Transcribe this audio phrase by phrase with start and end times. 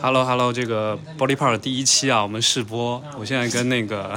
[0.00, 3.02] Hello Hello，这个 Body Part 第一期啊，我们试播。
[3.18, 4.14] 我现在跟那个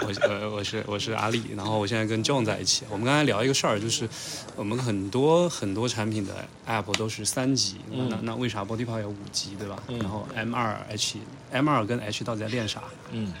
[0.00, 2.84] 我呃我是我是阿丽，然后我现在跟 John 在一起。
[2.88, 4.08] 我们刚才聊一个事儿，就是
[4.54, 6.32] 我们很多很多产品的
[6.68, 9.82] App 都是三级，那那为啥 Body Part 有五级，对吧？
[9.88, 11.18] 然后 M 二 H
[11.50, 12.84] M 二跟 H 到底在练啥？
[13.10, 13.32] 嗯，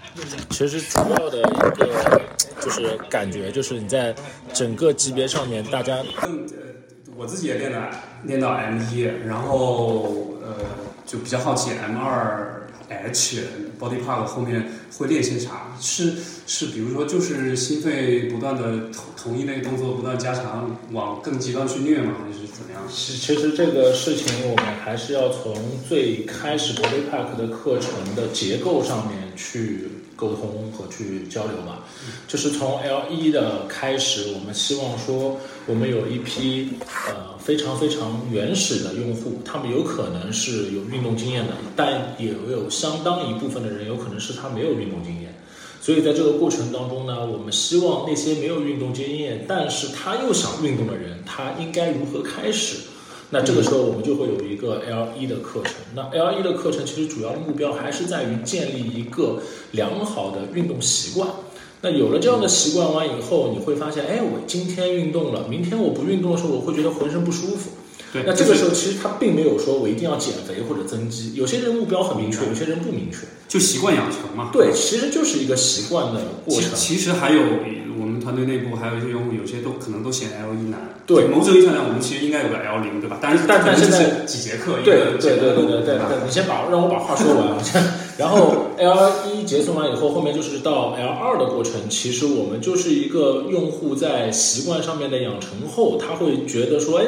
[0.50, 1.42] 其实主要的一
[1.78, 2.20] 个
[2.60, 4.12] 就是感觉，就是你在
[4.52, 5.98] 整个级别上面，大家
[7.14, 7.88] 我自己也练了
[8.24, 10.85] 练到 M 一，然后呃。
[11.06, 13.42] 就比较好奇，M 二 H
[13.80, 15.72] Body Park 后面会练些啥？
[15.80, 16.14] 是
[16.46, 22.12] 是，比如说就是心肺不断的同同一类动作不断加强，往更极端去虐吗？
[22.24, 22.82] 还是怎么样？
[22.88, 25.54] 其其实这个事情我们还是要从
[25.88, 31.84] 最开始 Body Park 的课程的结构上面去沟通和去交流嘛。
[32.26, 36.70] 就是从 L 一的开始，我们希望说我们有一批
[37.08, 37.36] 呃。
[37.46, 45.32] 非常非常原始的用户，他们有可能是有运动经验的，但也有相当一部分的人有可能是他没有运动经验。
[45.80, 52.78] 所以在这个过程当中呢，我们希望那些没有运动经验，但是他又想运动的人，他应该如何开始？
[53.30, 55.74] 那这个时候我们就会有一个 L 一的课程。
[55.94, 59.40] 那 L 一的课程其实主要的目标还是在于建立一个
[59.72, 61.28] 良好的运动习惯。
[61.82, 67.70] 那有了这样的习惯完以后，你会发现，哎，我今天运动了，明天我不运动的时候，我会觉得浑身不舒服。
[68.12, 74.50] 对，那这个时候其实他并没有说我一定要减肥或者增肌，有些人目标很明确，有些人不明确，就习惯养成嘛。
[74.52, 76.70] 对，其实就是一个习惯的过程。
[76.74, 77.40] 其实还有
[78.26, 80.98] 团队内部还有一些用户，有些都可能都嫌 L 一难。
[81.06, 83.18] 对，某种意义上讲，我们其实应该有个 L 零，对吧？
[83.22, 84.82] 但是但但现在几节课？
[84.84, 87.54] 对对对对对对对，你先把让我把话说完。
[88.18, 91.88] 然后 L 一结束完以后，后面就是到 L 二的过程。
[91.88, 97.04] 其实我们就是一个用户在习惯上面的养成后，他会觉得说，哎，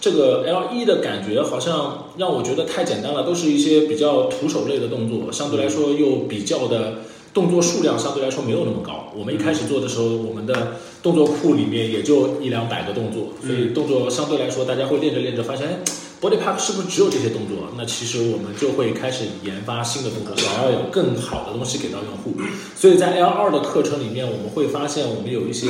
[0.00, 6.98] 这个 L 一的感觉好像让我觉得太简单了，都是一些比较徒手类的动作，相对来说又比较的
[7.34, 8.99] 动作数量相对来说没有那么高。
[9.16, 15.78] 我们一开始做的时候，我们的动作库里面也就一两百个动作，所以动作相对来说大家会练着练着发现，哎。
[16.20, 17.72] Body Park 是不是只有这些动作？
[17.78, 22.38] 那其实我们就会开始研发新的动作，想要有更好的东西给到用户。
[22.76, 25.66] 所以在 L 二的课程里面，我们会发现我们有一些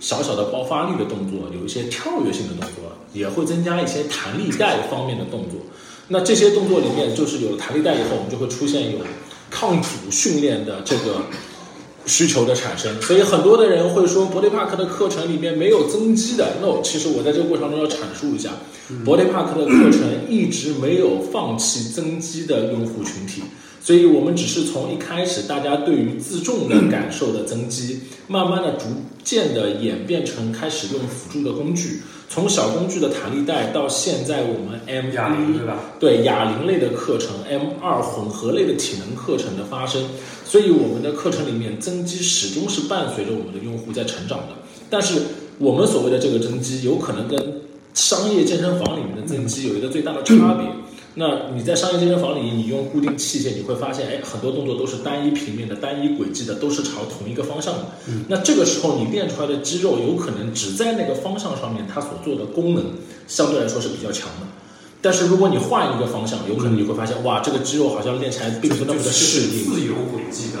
[0.00, 5.60] 小小的爆发力的动作，有一些跳跃性的动作，也会增加一些弹力带方面的动作。
[6.08, 8.98] 那这些动作里面，就是有了弹力带以后，我们就会出现有
[9.50, 11.26] 抗阻训练的这个。
[12.06, 16.56] 需求的产生，所以很多的人会说，Body Park 的课程里面没有增肌的。
[16.60, 18.50] No，其实我在这个过程中要阐述一下
[19.04, 23.42] ，Body Park 的课程一直没有放弃增肌的用户群体，
[23.80, 28.86] 所以我们只是从一开始大家对于自重的感受的增肌，慢慢的逐
[29.22, 32.00] 渐的演变成开始用辅助的工具。
[32.32, 35.76] 从小工具的弹力带到现在我们 M 一对吧？
[36.00, 40.02] 对哑铃类的课程，M 二混合类的体能课程的发生，
[40.42, 44.46] 所以我们的课程里面增肌始终是伴随着我们的用户在成长的。
[44.88, 45.20] 但是
[45.58, 47.60] 我们所谓的这个增肌，有可能跟
[47.92, 50.66] 商业健身房里面的增肌有一个最大的差别。
[51.14, 57.86] 那你在商业健身房里，你用固定器械，你会发现，哎，很多动作都是单一平面的、单一轨迹的，都是朝同一个方向的。
[58.28, 62.84] 那这个时候你练出来的肌肉，有可能只在那个方向上面，它所做的功能
[63.28, 64.46] 相对来说是比较强的。
[65.02, 69.70] 但是如果你换一个方向，有可能你会发现，哇，这个肌肉好像练起来并不那么的适应。
[69.70, 70.60] 自由轨迹的。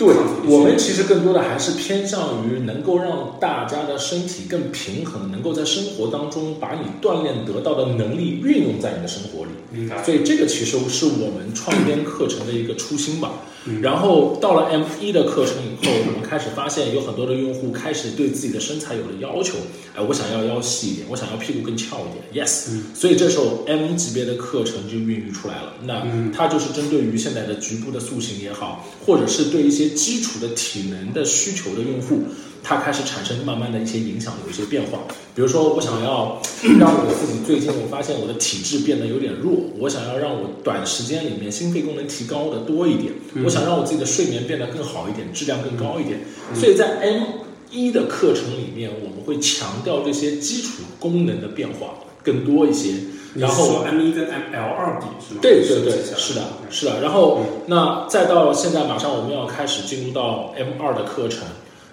[0.00, 0.14] 对
[0.46, 9.50] 我们其实更多的还是偏向于能够让大家的身体更平衡，能够在生活当中把你锻炼得到的能力运用在你的生活里。
[9.70, 10.02] 明白。
[10.02, 13.42] 所以这个其实是我们创编课程的一个初心吧。
[13.82, 19.58] 然后到了 M 一的课程以后， 我们开始发现有很多的用户开始对自己的身材有了要求。
[19.94, 22.46] 哎，我想要腰细一点，我想要屁股更翘一点。
[22.46, 22.68] Yes。
[22.94, 25.74] 所以这时候 M 级别的课程就孕育出来了。
[25.84, 32.22] 那它就是针对于现在的局部的塑形也好，或者是对一些基础的体能的需求的用户，
[32.62, 34.98] 它开始产生慢慢的一些影响，有一些变化。
[35.34, 36.40] 比如说，我想要
[36.78, 43.12] 让我自己最近我发现我的体质变得有点弱，我想要让我短时间里面心肺功能提高的多一点，
[43.44, 46.20] 我想让我自己的睡眠变得更好一点，质量更高一点。
[46.54, 47.22] 所以在 M
[47.70, 52.94] 一的课程里面，我们会强调这些基础功能的变化更多一些。
[53.36, 55.40] 然后 M 一跟 M L 二比是吗？
[55.40, 57.00] 对对对，是的，是的。
[57.00, 61.44] 然后那再到现在，马上我们要开始进入到 M 二的课程。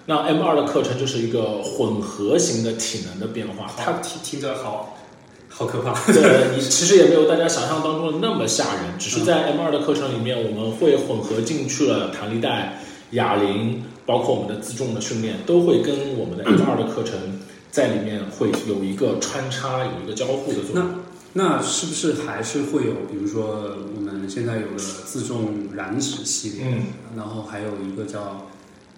[0.08, 4.96] 那 M 二的课程就是一个混合型的体能的变化，它听听着好
[5.50, 5.92] 好可怕。
[6.10, 17.18] 对，你其实也没有大家想象当中的那么吓人，只是在 M 二的课程里面，我们会混合进去了弹力带、哑铃，包括我们的自重的训练，都会跟我们的 M 二的课程
[17.70, 20.88] 在里面会有一个穿插，有一个交互的作用。
[21.34, 26.82] 那是不是还是会有，比如说我们现在有了自重燃脂系列，嗯，
[27.14, 28.46] 然后还有一个叫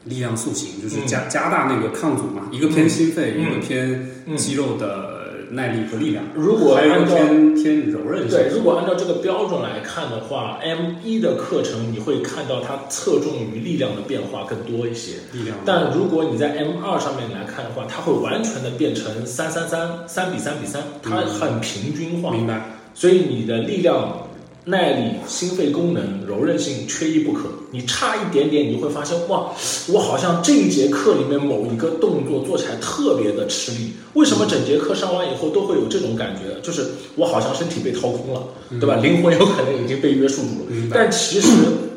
[0.05, 4.37] 力量塑形，就是加、加大那个抗阻嘛，一个偏心肺，嗯一个偏嗯。
[4.37, 5.19] 肌肉的
[5.51, 8.39] 耐力和力量，如果还有一个按照偏偏柔韧性。
[8.39, 15.15] 对，如果按照这个标准来看的话，M 一的课程你会看到它侧重于力量的变化更多一些。
[15.33, 22.77] 力量，但如果你在 M 二上面来看的话，它会完全的变成三三三三比三比三，它很平均化，明白？
[22.95, 24.29] 所以你的力量、
[24.67, 27.49] 耐力、心肺功能、柔韧性缺一不可。
[27.71, 29.53] 你差一点点，你会发现哇，
[29.89, 33.93] 我好像这一节课里面某一个动作做起来特别的吃力。
[34.15, 36.61] 为什么整节课上完以后都会有这种感觉？
[36.63, 38.43] 就是我好像身体被掏空了，
[38.79, 38.97] 对吧？
[38.97, 40.89] 灵魂有可能已经被约束住了。
[40.93, 41.49] 但其实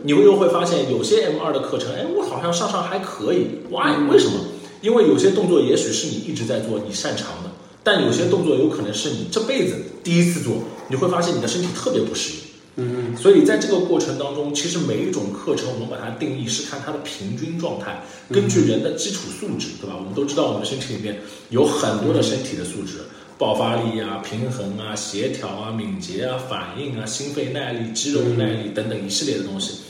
[0.04, 3.48] 你又会发现，有些 M 二的课程，哎，我好像上上还可以。
[3.72, 4.34] 哇，为什么？
[4.82, 7.50] 因为有些动作也许是你一直在做，你擅长的，
[7.84, 10.56] 但有些动作有可能是你这辈子第一次做，
[10.90, 12.38] 你会发现你的身体特别不适应。
[12.76, 19.96] 嗯所以在这个过程当中，其实每一种课程我们把它定义是看它的平均状态，根据人的基础素质，对吧？
[19.96, 23.04] 我们都知道我们的身体里面有很多的身体的素质，
[23.38, 29.82] 爆发力啊、平衡啊、协调啊、敏捷啊、反应啊、心肺耐力、肌肉耐力等等一系列的东西。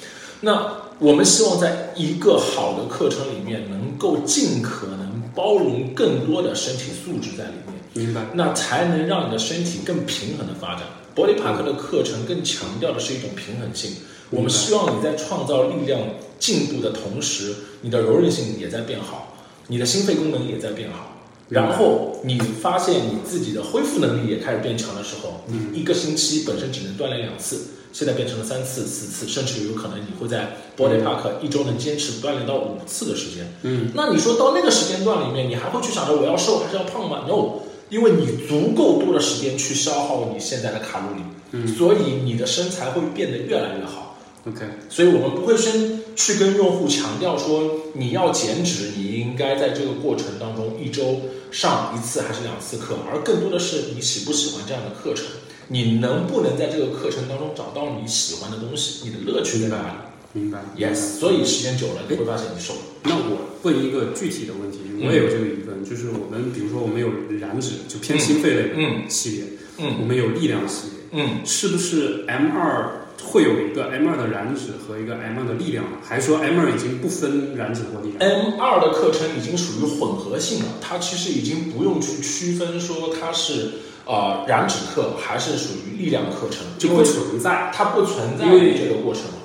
[0.41, 8.05] 那我们希望在一个好的课程里面，能够尽可能包容更多的身体素质在里面。
[8.05, 8.25] 明白。
[8.33, 10.83] 那才能让你的身体更平衡的发展。
[11.15, 13.91] Body Park 的课程更强调的是一种平衡性。
[14.29, 15.99] 我们希望你在创造力量
[16.39, 19.35] 进步的同时，你的柔韧性也在变好，
[19.67, 21.09] 你的心肺功能也在变好。
[21.49, 33.53] 然后你发现你自己的恢复能力也开始变强的时候，你一个星期本身只能锻炼两次，现在变成了三次、四次，甚至有可能你会在 Body Park 一周能坚持锻炼到五次的时间。
[33.61, 37.59] 嗯，那你说到那个时间段里面，你还会去想着我要瘦还是要胖吗？No，
[37.93, 41.67] 因为你足够多的时间去消耗你现在的卡路里，嗯。
[41.67, 44.17] 所以你的身材会变得越来越好。
[44.47, 55.27] ，OK，所以我们不会先去跟用户强调说你要减脂，你应该在这个过程当中一周上一次还是两次课，而更多的是你喜不喜欢这样的课程，
[55.67, 59.93] 你能不能在这个课程当中找到你喜欢的东西，你的乐趣在哪里
[60.33, 60.59] 明白。
[60.77, 62.79] ？Yes，所以时间久了你会发现你瘦了。
[63.03, 67.09] 那我问一个具体的问题，我也有这个疑问，就是我们比如说我们有
[67.39, 69.45] 燃脂，就偏心肺类的嗯系列，
[69.77, 71.45] 嗯我们有力量系列，嗯。
[71.45, 75.97] 是不是 M 二会有一个 M 二的燃脂和一个 M 二的力量呢？
[76.03, 83.71] 还是说 M 二已经不分燃脂或力量？M 二的课程已经属于混合性了，它其实已经不用去区分说它是
[84.05, 87.71] 呃燃脂课还是属于力量课程，就不存在。
[87.73, 89.42] 它不存在这个过程了。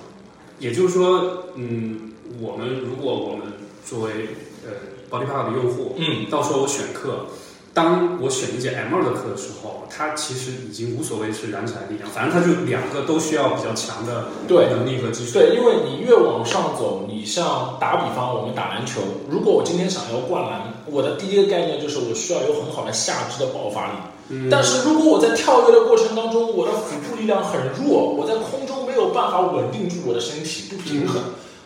[0.58, 3.46] 也就是说，嗯，我们如果我们
[3.84, 4.28] 作为
[4.64, 4.72] 呃
[5.10, 7.26] Body Park 的用户，嗯，到时候我选课，
[7.72, 15.34] 当我选一节 M 二的课的时候，它其实已经无所谓是燃起来力量，反正它就两个都需要比较强的对能力和基础。
[15.34, 19.00] 对，因为你越往上走，你像打比方，我们打篮球，
[19.31, 23.93] 如果我今天想要灌篮，我的第一个概念就是我需要有很好的下肢的爆发力。
[24.30, 31.22] 嗯但是如果我在跳跃的过程当中，我的腹部力量很弱，我在空中没有办法稳定住我的身体，不平衡，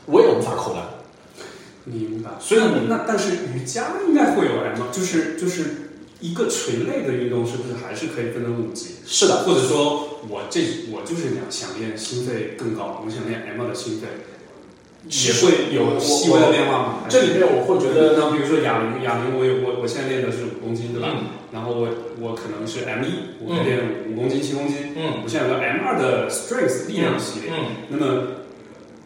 [0.07, 0.85] 我也无法扣篮。
[1.85, 2.31] 明白。
[2.39, 8.97] 所以那那但是瑜伽应该会有 M，就是就是一个垂类的运动，是不是还是可以分成五级？
[9.05, 10.61] 是的，或者说我这
[10.93, 14.07] 我就是想想练心肺更高，我想练 M 的心肺，
[15.09, 16.95] 也会有细微的变化吗？
[17.09, 21.09] 这里面我会觉得，那比如说哑铃，哑铃我有我我现在练的是五公斤，对吧？
[21.13, 21.87] 嗯然后我
[22.19, 23.79] 我可能是 M 一，我会练
[24.09, 24.97] 五公斤、七公斤。
[24.97, 28.23] 嗯我现在有个 M 二的 Strength 力量系列，嗯那么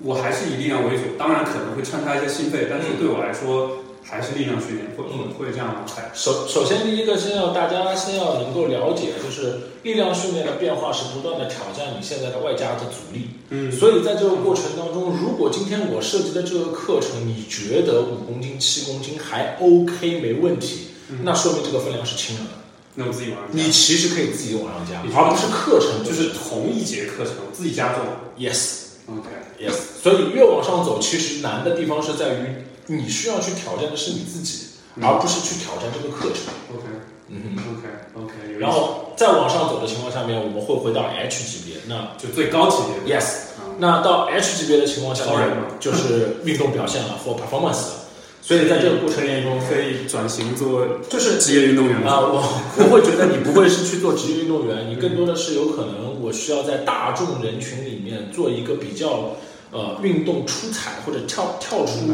[0.00, 5.84] 我还是以力量为主，当然可能会穿插一些心肺，但是对我来说还是力量训练，会嗯会这样吗？
[6.14, 13.30] 首首先第一个先要大家先要能够了解，就是力量训练的变化是不断的挑战你现在的外加的阻力。
[13.50, 20.88] 嗯所以在这个过程当中，如果今天我设计的这个课程，你觉得五公斤、七公斤还 OK 没问题，
[21.22, 22.50] 那说明这个分量是轻了的。
[22.94, 28.04] 那我自己往上加你其实可以自己往上加，而不是课程就是同一节课程自己加重。
[28.38, 29.74] yes OK，yes。
[30.02, 34.66] 所以越往上走，其实难的地方是在于你需要去挑战的是你自己，
[35.00, 36.54] 而不是去挑战这个课程。
[36.74, 36.84] OK
[37.28, 37.62] 嗯哼。
[37.72, 37.82] OK
[38.14, 41.76] OK，然后再往上走的情况下面，我们会回到 H 级别。
[41.88, 45.24] 那就最高级别 yes，啊那到 H 级别的情况下
[45.78, 48.06] 就是运动表现了 for performance。
[48.40, 52.40] 所以在这个过程当中，可以转型做就是职业运动员啊，我
[52.78, 59.36] 我会觉得你不会是去做职业运动员，你更多的是有可能我需要在大众人群里面做一个比较
[59.72, 62.06] 呃运动出彩或者跳跳出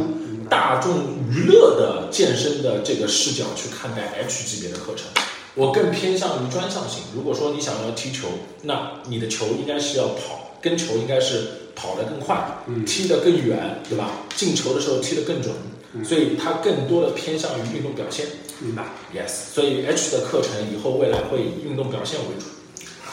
[0.52, 5.06] 大众娱乐的健身的这个视角去看待 H 级别的课程。
[5.54, 7.04] 我更偏向于专项性。
[7.14, 8.28] 如果说你想要踢球，
[8.60, 14.10] 那你的球应该是要跑，跟球应该是跑得更快，嗯踢得更远，对吧？
[14.36, 15.54] 进球的时候踢得更准，
[15.94, 18.26] 嗯所以它更多的偏向于运动表现。
[18.58, 18.84] 明白。
[19.16, 22.44] Yes，所以 H 的课程以后未来会以运动表现为主。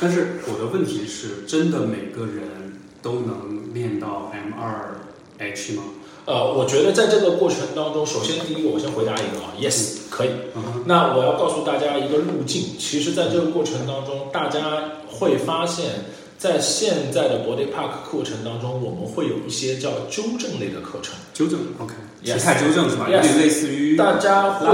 [0.01, 4.99] 但是我的问题是，真的每个人都能练到 M 二
[5.37, 5.83] H 吗？
[6.29, 10.29] 呃，我觉得在这个过程当中，首先第一个，我先回答一个啊，yes，可以。
[10.55, 14.61] 嗯那我要告诉大家一个路径，其实在这个过程当中，大家
[15.09, 15.85] 会发现，
[16.37, 21.15] 在现在的 Body Park 课程当中，我们会有一些叫纠正类的课程。
[21.33, 23.09] 纠正，OK，Yes 体态纠正是吧？
[23.09, 24.67] 有点类似于大家会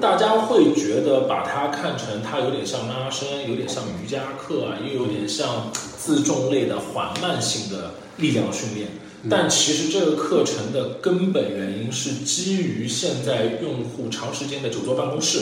[0.00, 8.86] 大家会觉得把它看成它有点像拉伸，有点像瑜伽课啊，又有点像自重类的缓慢性的力量训练。
[9.30, 15.38] 但其实这个课程的根本原因是基于现在用户长时间的久坐办公室，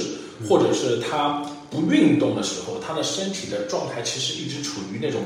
[0.49, 5.23] 或者是他不运动的时候，他的身体的状态其实一直处于那种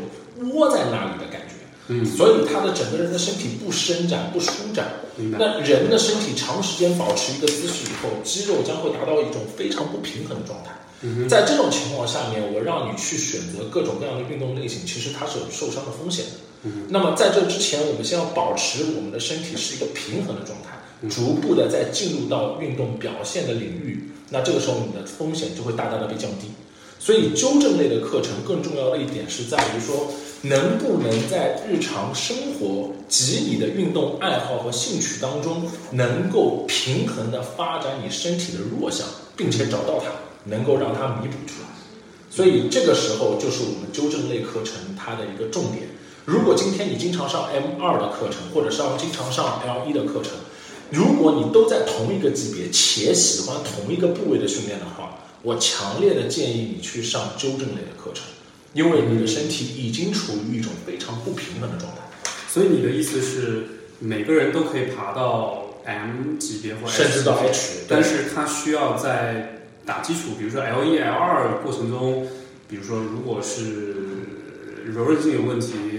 [0.53, 1.55] 窝在那里的感觉。
[1.89, 4.87] 嗯，所以他的整个人的身体不伸展、不舒展。
[5.17, 10.71] 那人的身体长时间保持一个姿势以后，肌肉将会达到一种非常不平衡的状态。
[11.03, 16.31] 嗯在这种情况下面，我让你去选择各种各样的运动类型，其实它是有受伤的风险的。
[16.65, 20.79] 嗯那么在这之前，我们先要保持我们的身体是一个平衡的状态，
[21.09, 26.49] 逐步的在进入到运动表现的领域，那这个时候你的风险就会大大的被降低。
[26.99, 30.09] 所以纠正类的课程更重要的一点是在于说，
[30.43, 39.07] 能不能在日常生活及你的运动爱好和兴趣当中，能够平衡的发展你身体的弱项，
[39.37, 40.13] 并且找到它，
[40.45, 41.69] 能够让它弥补出来。
[42.31, 45.83] 所以这个时候就是我们纠正类课程它的一个重点。
[46.27, 50.33] 如果今天你经常上 M 二的课程，或者上经常上 L 一的课程，
[50.91, 58.25] 如果你都在同一个级别且喜欢同一个部位的训练的话，我强烈的建议你去上纠正类的课程，
[58.73, 61.99] 因为你的身体已经处于一种非常不平衡的状态。
[62.49, 63.67] 所以你的意思是，
[63.99, 72.27] 每个人都可以爬到 M 级别或 H 甚至到 H，但是他需要在打基础，比如说 L 一、L 二过程中，
[72.67, 73.97] 比如说如果是
[74.87, 75.94] 柔韧性有问题，一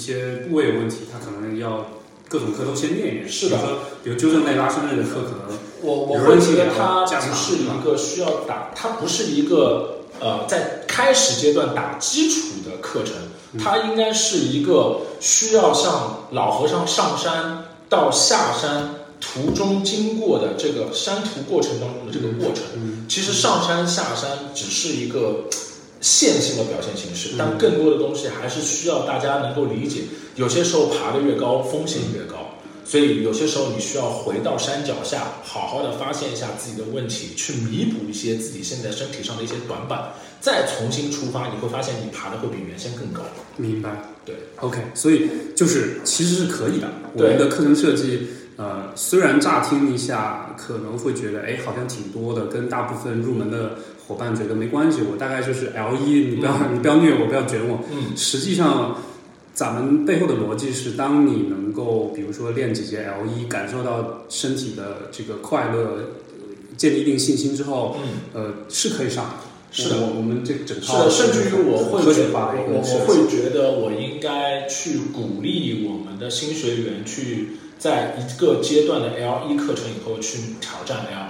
[0.00, 1.86] 些部位有问题，他可能要
[2.28, 3.28] 各种课都先练一练。
[3.28, 3.58] 是的
[4.02, 13.14] 比如纠正内、拉伸类的课，可能我我柔会觉得它不是一个需要打，它不是一个呃在开始阶段打基础的课程，
[13.62, 23.06] 它应该是一个需要像老和尚上山到下山途中经过的这个山途过程当中的这个过程。
[23.08, 25.44] 其实上山下山只是一个
[26.00, 30.02] 线性的表现形式，但更多的东西还是需要大家能够理解。
[30.36, 32.36] 有些时候爬得越高，风险越高。
[32.82, 43.22] 所以有些时候你需要回到山脚下，好好的发现一下自己的问题，去弥补一些自己现在身体上的一些短板，再重新出发，你会发现你爬的会比原先更高。
[43.56, 43.90] 明白。
[44.24, 46.88] 对，OK，所以就是其实是可以的。
[47.14, 48.26] 我们的课程设计，
[48.56, 53.76] 呃，虽然乍听一下可能会觉得，哎，好像挺多的，跟大部分入门的
[54.10, 57.78] 伙伴觉得没关系，我大概就是 L 一，你不要、你不要虐我，不要卷我。
[57.92, 58.96] 嗯，实际上，
[59.54, 66.44] 咱们背后的逻辑是，当你能够，比如说练几节 L 一，感受到身体的这个快乐，呃
[66.76, 68.02] 建立一定信心之后，嗯，
[68.34, 69.30] 呃，是可以上的。
[69.70, 70.00] 是的。
[70.00, 72.34] 我我们这整套是的，甚至于我会觉得，
[72.66, 81.22] 我我会觉得我应该去鼓励我们的新学员去在一个阶段的 L 一课程以后去挑战 L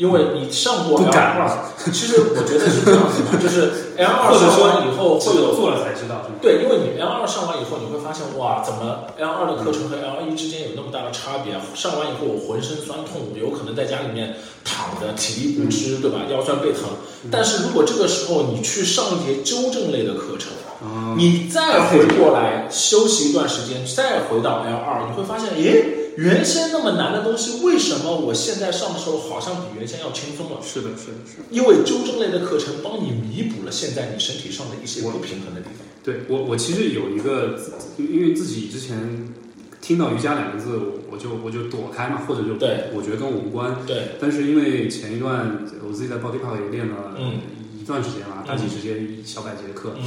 [0.00, 1.44] 因为你上过 L 敢二，
[1.92, 11.60] 其实我觉得是这样子的，就是 L 二上完以后会有做了才知道，对，因为你 L 二上完以后，你会发现哇，怎么 L 二的课程和 L 一之间有那么大的差别啊？
[11.74, 16.20] 上完以后我浑身酸痛，我有可能在家里面躺着，体力不支，对吧？
[16.32, 16.88] 腰酸背疼。
[17.30, 20.48] 但是如果这个时候你去上一节纠正类的课程，
[20.80, 30.58] 啊，你再回过来休息一段时间，再回到 L 二，你会发现，诶，原先那么难的东西，为什么我现在上的时候好像比原先要轻松了？
[30.62, 31.44] 是的，是的，是的。
[31.50, 35.86] 因为纠正类的课程帮你弥补了现在你身体上的一些不平衡的地方。
[36.02, 37.58] 对我，我其实有一个，
[37.98, 39.32] 因为自己之前
[39.80, 40.78] 听到瑜伽两个字，
[41.10, 43.76] 我就我就躲开嘛，或者就对，我觉得跟我无关。
[43.86, 47.40] 对，但是因为前一段我自己在 Body Park 也练了嗯
[47.80, 50.04] 一段时间了，大几十节小百节课，嗯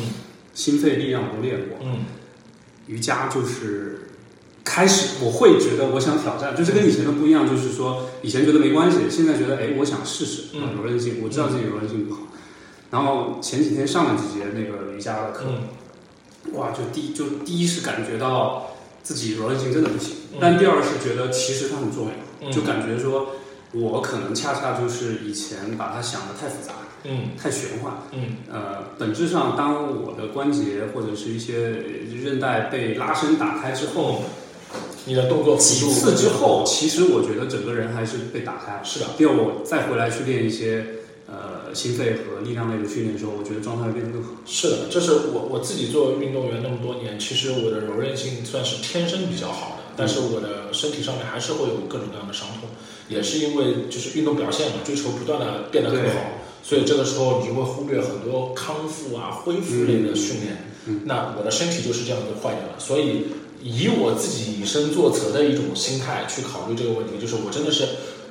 [0.53, 1.77] 心肺力量我都练过。
[1.83, 2.05] 嗯
[2.85, 4.09] 瑜伽就是
[4.63, 12.21] 开始我会觉得我想挑战，就是跟以前的不一样，就是说以前觉得没关系，现在觉得哎，我想试试柔韧性，我知道自己柔韧性不好。
[12.89, 16.53] 然后前几天上了几节那个瑜伽的课，嗯。
[16.53, 18.67] 哇，就第就第一是感觉到
[19.01, 20.37] 自己柔韧性真的不行，嗯。
[20.39, 22.51] 但第二是觉得其实它很重要，嗯。
[22.51, 23.29] 就感觉说
[23.71, 27.29] 我可能恰恰就是以前把它想的太复杂，嗯。
[27.37, 27.93] 太玄幻。
[28.11, 28.37] 嗯。
[28.51, 31.71] 呃，本质上，当我的关节或者是一些
[32.23, 34.23] 韧带被拉伸打开之后，
[35.05, 38.81] 你的动作几次之后，其实我觉得整个人还是被打开了。
[38.83, 40.85] 是的，第二，我再回来去练一些
[41.27, 44.29] 呃心肺和力量类的训练的时候，我觉得状态会变得更好。
[44.45, 52.69] 是的，这是我我自己作为运动员那么多年，其实我的柔韧性算是天生比较好的，但是我的身体上面还是会有各种各样的伤痛，
[53.09, 60.69] 也是因为就是运动表现嘛，追求不断的变得更好，所以这个时候你就会忽略很多康复啊、恢复类的训练。
[60.85, 63.27] 嗯那我的身体就是这样就坏掉了，所以
[63.63, 67.87] 以我自己以身作则的一种心态去考虑这个问题，就是我真的是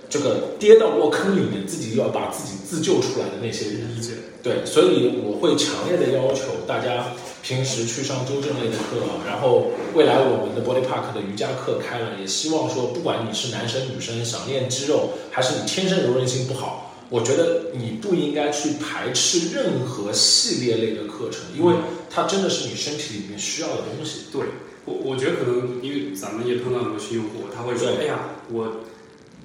[0.09, 3.97] 这个跌到过坑里面，自己要把自己自救出来的那些人。
[3.97, 4.12] 理解。
[4.43, 21.75] 对，所以我会强烈的要求大家平时去上纠正类的课，然后未来我们的 Body Park 的瑜伽课开了，也希望说，不管你是男生女生，想练肌肉，还是你天生柔韧性不好，我觉得你不应该去排斥任何系列类的课程，因为
[22.11, 24.23] 它真的是你身体里面需要的东西。
[24.33, 24.43] 对
[24.85, 28.19] 我，我觉得可能因为咱们也碰到很多新用户，他会说：“对哎呀，
[28.51, 28.81] 我，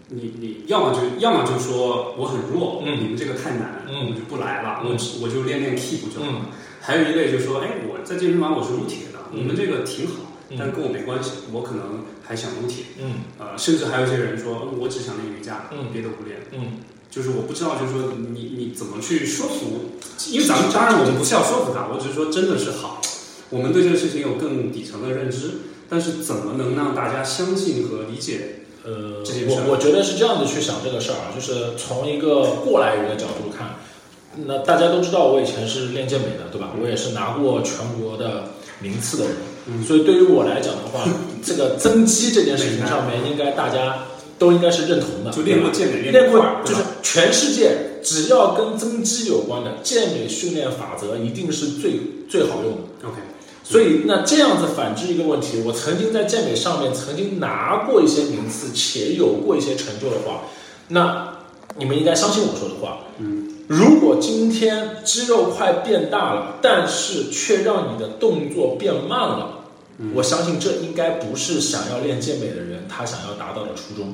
[0.09, 6.37] 你你要么就要么就说我很弱，嗯你们这个太难，嗯我就不来了，嗯我只我就练练 keep 就好了。
[6.39, 6.45] 嗯
[6.79, 10.13] 还有一类就说：“哎，我在健身房我是撸铁的，嗯你们这个挺好，
[10.49, 12.85] 嗯但跟我没关系，我可能还想撸铁。
[13.01, 16.39] 嗯呃，甚至还有一些人说，嗯我只想练瑜伽，嗯别的不练。
[16.53, 16.79] 嗯
[17.09, 19.95] 就是我不知道，就是说你你怎么去说服，
[20.29, 23.01] 因为咱们当然我们不是要说服他，我只是说真的是好，
[23.49, 25.51] 我们对这个事情有更底层的认知，
[25.89, 28.59] 但是怎么能让大家相信和理解？
[28.85, 33.75] 呃我我觉得是这样子去想这个事儿啊，就是从一个过来人的角度看，
[34.45, 36.71] 那大家都知道我以前是练健美的，对吧？
[36.81, 39.35] 我也是拿过全国的名次的人，
[39.67, 41.03] 嗯所以对于我来讲的话，
[41.43, 44.05] 这个增肌这件事情上面，应该大家
[44.39, 51.99] 都应该是认同的，就练过健美，练过，就是全世界只要跟增肌有关的健美训练法则，一定是最
[52.29, 53.09] 最好用的。
[53.09, 53.17] OK，
[53.69, 60.43] 所以，那这样子反制一个问题，我曾经在健美上面曾经拿过一些名次，且有过一些成就的话，
[60.87, 61.37] 那
[61.77, 62.99] 你们应该相信我说的话。
[63.17, 69.65] 嗯，如果今天肌肉块变大了，但是却让你的动作变慢了，
[69.99, 74.13] 嗯我相信这应该不是想要练健美的人他想要达到的初衷。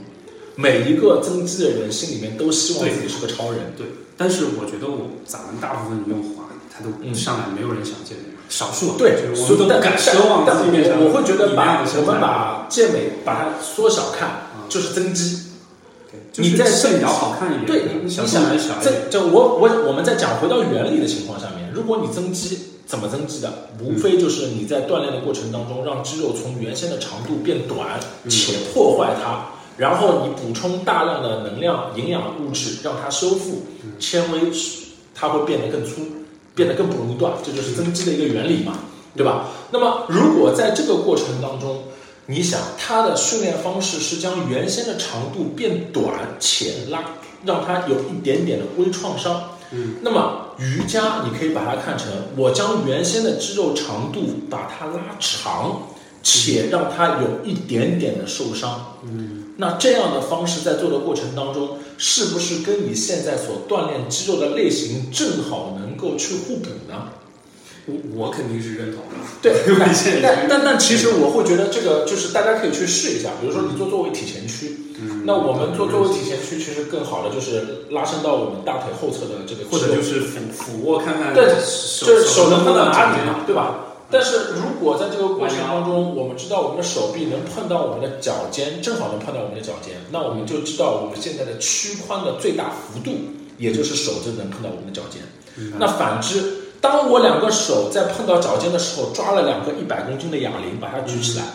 [0.56, 3.74] 每一个增肌的人心里面都希望自己是个超人。
[3.78, 3.86] 对。
[4.18, 14.70] 但是我觉得我咱们大部分用户啊，他都嗯上来没有人想健美，少数啊对但们都不敢奢望但自己变成我我会觉得把我们把健美把它缩小看，嗯。
[14.70, 15.40] 就是增肌。
[16.32, 23.70] 就是你在线条好看一点，对你，你想动小一点，这这我我我们再讲回到原理的情况下面，如果你增肌怎么增肌的？
[23.82, 28.30] 无非就是你在锻炼的过程当中，让肌肉从原先的长度变短，嗯。
[28.30, 33.64] 且破坏它，然后你补充大量的能量、营养物质，让它修复
[34.00, 34.52] 纤维，
[35.16, 36.02] 它会变得更粗，
[36.56, 38.74] 变得更不容易断，这就是增肌的一个原理嘛，
[39.16, 39.50] 对吧？
[39.72, 41.84] 那么如果在这个过程当中，
[42.28, 47.04] 你想它的训练方式是将原先的长度变短且拉，
[47.44, 49.44] 让它有一点点的微创伤。
[49.72, 55.82] 嗯，那么瑜伽你可以把它看成我将原先的肌肉长度把它拉长，
[56.22, 58.94] 且让它有一点点的受伤。
[59.04, 67.10] 嗯，那这样的方式在做的过程当中，是不是跟你现在所锻炼肌肉的类型正好能够去互补呢？
[67.86, 69.16] 我我肯定是认同的。
[69.42, 69.52] 对，
[70.22, 81.44] 但但但其实我会觉得这个就是大家可以去试一下，比如说你做坐位体前屈，嗯那我们做坐位体前屈其实更好的就是拉伸到我们大腿后侧的这个或者就是俯俯卧看看，对
[82.00, 83.93] 就是手能碰到到哪里嘛，对吧？
[84.14, 93.12] 但是如果在这个过程当中，我们知道我们的手臂能碰到我们的脚尖，正好能碰到我们的脚尖，那我们就知道我们现在的屈髋的最大幅度，
[93.58, 95.24] 也就是手就能碰到我们的脚尖。
[95.80, 101.46] 那反之，当我两个手在碰到脚尖的时候，抓了两个一百公斤的哑铃，把它举起来，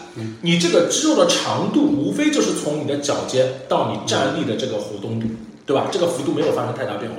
[0.43, 5.29] 你这个肌肉的长度无非就是从你的脚尖到你站立的这个活动度，
[5.65, 5.87] 对吧？
[5.93, 7.19] 这个幅度没有发生太大变化。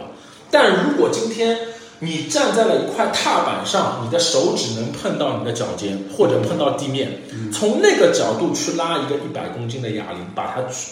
[0.52, 1.58] 但如果今天
[2.00, 10.92] 你站在了一块踏板上，你的手指能碰到你的脚尖或者碰到地面，从那个角度去拉一个一百公斤的哑铃，把它举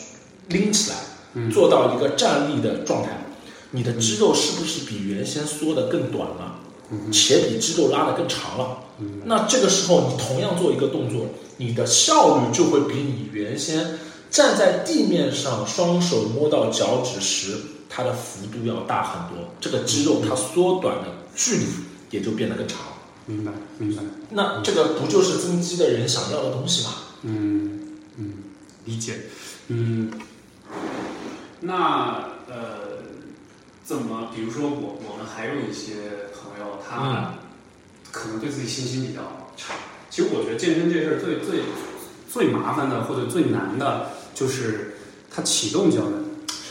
[0.50, 3.10] 拎起来，做到一个站立的状态，
[3.72, 6.56] 你的肌肉是不是比原先缩得更短了？
[7.12, 8.78] 且比肌肉拉得更长了？
[9.26, 17.58] 那这个时候你同样做一个动作，你的效率就会比你原先站在地面上双手摸到脚趾时，
[17.90, 21.66] 它的幅度要大很多，这个肌肉它缩短的距离
[22.12, 22.78] 也就变得更长。
[23.26, 26.94] 明白明白，那这个不就是增肌的人想要的东西吗？
[27.24, 28.34] 嗯嗯，
[28.86, 29.24] 理解，
[29.68, 30.12] 嗯，
[31.60, 33.04] 那呃，
[33.84, 37.34] 怎么，比如说我我们还有一些朋友，他
[38.12, 39.74] 可能对自己信心比较差。
[40.10, 41.64] 其实我觉得健身这事儿最最
[42.32, 44.94] 最麻烦的或者最难的就是
[45.34, 46.14] 他启动较难，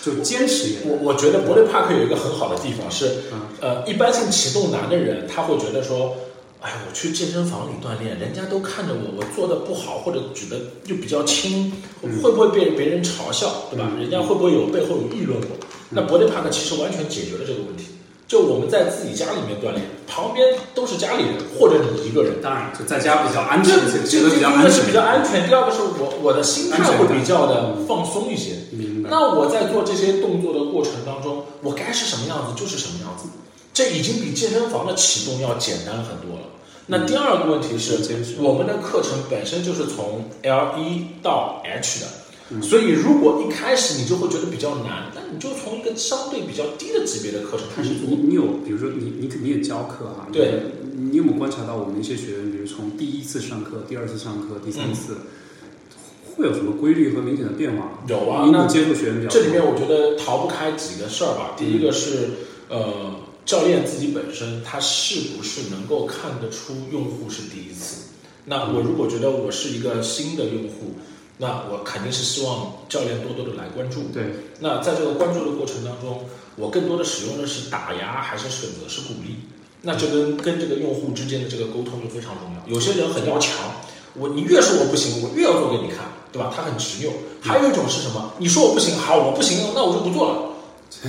[0.05, 0.76] 就坚持也。
[0.85, 6.14] 我我觉得伯雷帕克有一个很好的地方是，嗯呃，一般性启动难的人，他会觉得说，
[6.61, 13.90] 哎，我去健身房里锻炼，人家都看着我，我做的不好或者举的又比较轻，嗯会不会被别人嘲笑，对吧？
[13.96, 15.57] 嗯人家会不会有背后有议论我？
[15.90, 17.87] 那伯雷帕克其实完全解决了这个问题。
[18.28, 28.66] 就我们在自己家里面锻炼，旁边都是家里人或者你一个人，当然就在家比较安这全，这个比较安全，第一个是比较安全，第二个是我我的心态会比较的放松一些。
[28.72, 29.10] 明白。
[29.10, 33.28] 那我在做这些动作的过程当中，我该是什么样子就是什么样子，
[33.72, 36.46] 这已经比健身房的启动要简单很多了。
[36.88, 37.98] 那第二个问题是
[38.38, 48.08] 我们的课程本身就是从 L 一到 H 的，所以如果一开始你就会觉得比较难，那你就从一个相对比较低的级别的课程开始做。
[48.08, 50.62] 你你有，比如说你你肯定也教课哈，对
[50.94, 55.16] 你，你有没有观察到我们一些学员，比如从第一次上课、第二次上课、第三次，
[56.36, 58.02] 会有什么规律和明显的变化？
[58.06, 61.54] 有啊你接触学员比较多这里面我觉得逃不开几个事儿吧。
[61.56, 62.30] 第一个是，
[62.68, 68.02] 呃，教练自己本身他是不是能够看得出用户是第一次？
[68.44, 70.94] 那我如果觉得我是一个新的用户，
[71.38, 74.05] 那我肯定是希望教练多多的来关注。
[74.12, 74.25] 对，
[74.61, 76.25] 那在这个关注的过程当中，
[76.57, 79.37] 我更多的使用的是打压还是选择是鼓励？
[79.83, 82.75] 那这跟跟这个用户之间的这个沟通就非常重要。
[82.75, 83.53] 有些人很要强，
[84.14, 86.51] 我你越说我不行，我越要做给你看，对吧？
[86.55, 87.12] 他很执拗。
[87.40, 88.33] 还有一种是什么？
[88.38, 90.45] 你说我不行，好，我不行，那我就不做了。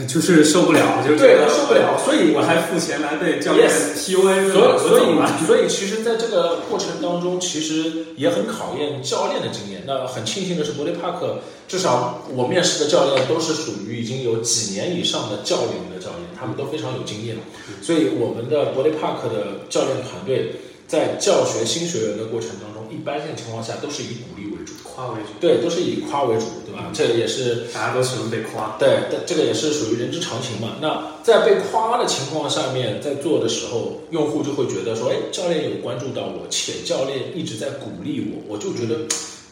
[0.07, 9.83] 就是受不了，就是对，他受不了，所以我还付钱来被教练 PUA，所以，所以，所以，其实，在这个过程当中，其实也很考验教练的经验。
[9.87, 17.37] 那很庆幸的是，伯雷帕克至少我面试的教练都是属于已经有几年以上的教练的教练，他们都非常有经验。
[17.81, 20.51] 所以，我们的伯雷帕克的教练团队
[20.85, 24.17] 在教学新学员的过程当中，一般性情况下都是以
[24.97, 26.89] 夸为主，对，都是以夸为主，对吧？
[26.91, 28.75] 这也是大家都喜欢被夸。
[28.79, 30.77] 对，这这个也是属于人之常情嘛。
[30.81, 39.05] 那在被夸的情况下面，在做的时候，用户就会觉得说，哎，教练有关注到我，且教练一直在鼓励我，我就觉得，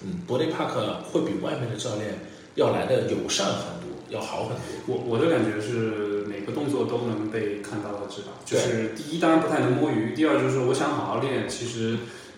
[0.04, 4.58] 嗯，伯雷帕克会比外面的教练要来的友善很多，要好很多。
[4.88, 11.98] 我我的感觉是每个动作都能被看到和知道，就是第一当然不太能摸鱼，第二就是我想好好练，其实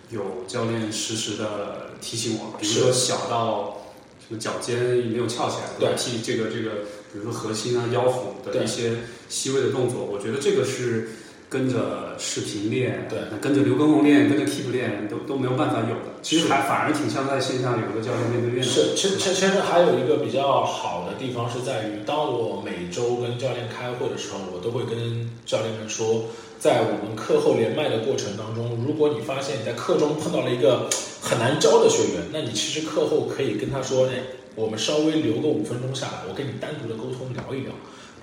[0.10, 3.84] 有教练实时的提醒我，比如说小到
[4.20, 4.80] 什么脚尖
[5.12, 5.96] 没有翘起来，对。
[5.98, 11.10] 替这个这个，比如说核心啊、腰腹的一些细微的动作，我觉得这个是
[11.50, 13.20] 跟着视频练，对。
[13.32, 18.64] 那跟着刘畊宏练，跟着 Keep 练都都没有办法有的，其实还反而挺像在线下有个教练面对面的。
[18.64, 26.26] 是，其实其实其实还有一个比较好的地方是在于，当我每周跟教练开会的时候，我都会跟教练们说，
[26.60, 30.90] 在我们课后连麦的过程当中，如果你发现你在课中碰到了一个
[31.22, 34.20] 很难教的学员，那你其实课后可以跟他说，哎，
[34.56, 37.72] 我们稍微留个五分钟下来，我跟你单独的沟通聊一聊，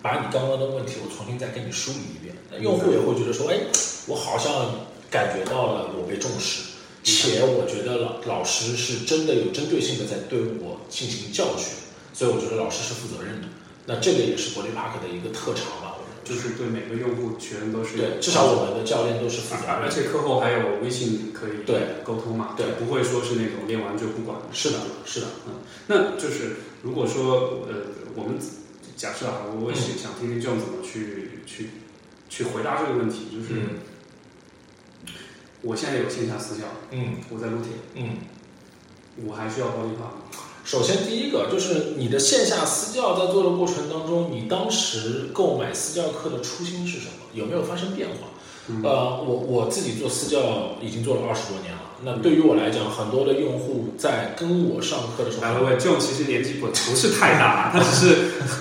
[0.04, 2.36] 把你刚刚的问题我重新再跟你梳理一遍。
[2.52, 3.56] 那用户也会觉得说，哎，
[4.06, 6.76] 我好像感觉到了我被重视。
[7.02, 11.72] 且我觉得老老师是真的有针对性的在对我进行教学，
[12.12, 13.48] 所以我觉得老师是负责任的。
[13.86, 19.76] 那这个也是国内 Park 的一个特长吧，就是对每个用户学员都是对，至少我们的教练都是负责任。
[19.84, 24.36] 而且课后还有微信可以对沟通嘛，对不会说是那种练完就不管。
[24.52, 28.36] 是的，是的，嗯，那就是如果说呃，我们
[28.96, 31.70] 假设啊，我想听听 John 怎么去去
[32.28, 33.68] 去回答这个问题，就是嗯
[35.62, 38.16] 我现在有线下私教，嗯我在撸铁，嗯。
[39.24, 40.14] 我还需要高低化吗？
[40.64, 47.30] 首先，第一个就是你的线下私教在做的过程当中，你当时购买私教课的初心是什么？
[47.32, 48.33] 有没有发生变化？
[48.68, 51.80] 嗯呃，我我自己做私教已经做了二十多年了。
[52.06, 58.16] 那对于我来讲，很多的用户在跟我上课的时候，哎，喂 John 其实年纪不不是太大，他只是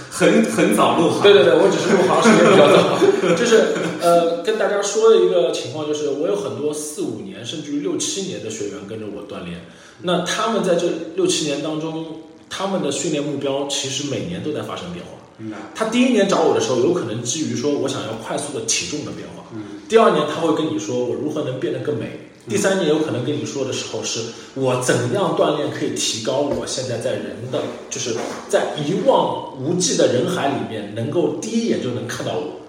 [0.09, 1.23] 很很早入行。
[1.23, 9.65] 对对对，我只是入行时间比较早，就是呃，跟大家说的一个情况就是，我有很多四五年甚至于六七年的学员跟着我锻炼，
[10.03, 12.05] 那他们在这六七年当中，
[12.49, 15.11] 他们的训练目标其实每年都在发生变化。
[15.39, 15.51] 嗯。
[15.75, 22.19] 他第一年找我的时候，有可能基于说我想要快速的体重的变化，嗯，第二年他会跟你说我如何能变得更美。
[22.45, 24.19] 第三年有可能跟你说的时候，是
[24.55, 28.15] 我怎样锻炼可以提高我现在在人的，就是
[28.49, 32.59] 在一望无际的人海里面，能够第一眼就能看到我，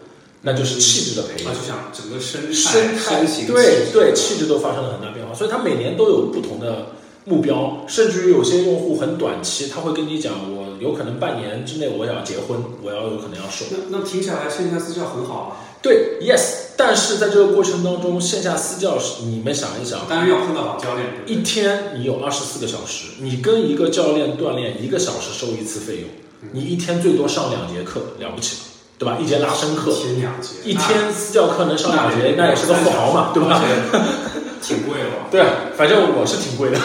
[0.42, 1.56] 那就是气质的培养啊，。
[1.58, 6.92] 就想整个生态、生态身形、对对，气质都发生了很大变化，所以他每年都有不同的
[7.24, 13.64] 目标，甚至于有些用户很短期，他会跟你讲，我有可能半年之内我要结婚，我要有可能要瘦。
[13.72, 15.73] 那那听起来线下私教很好啊。
[15.84, 21.06] 对，yes，但是在这个过程当中，线下私教是你们想一想，当然要碰到好教练。
[21.26, 26.08] 一天你有二十四个小时，你跟一个教练锻炼一个小时收一次费用，
[26.52, 28.62] 你一天最多上两节课，了不起了，
[28.98, 29.18] 对吧？
[29.20, 33.62] 一节拉伸课，一天两节，一天私教课能上两节，那也是个富豪嘛，对吧？
[34.64, 35.10] 挺贵的。
[35.30, 35.44] 对，
[35.76, 36.80] 反正我是挺贵的。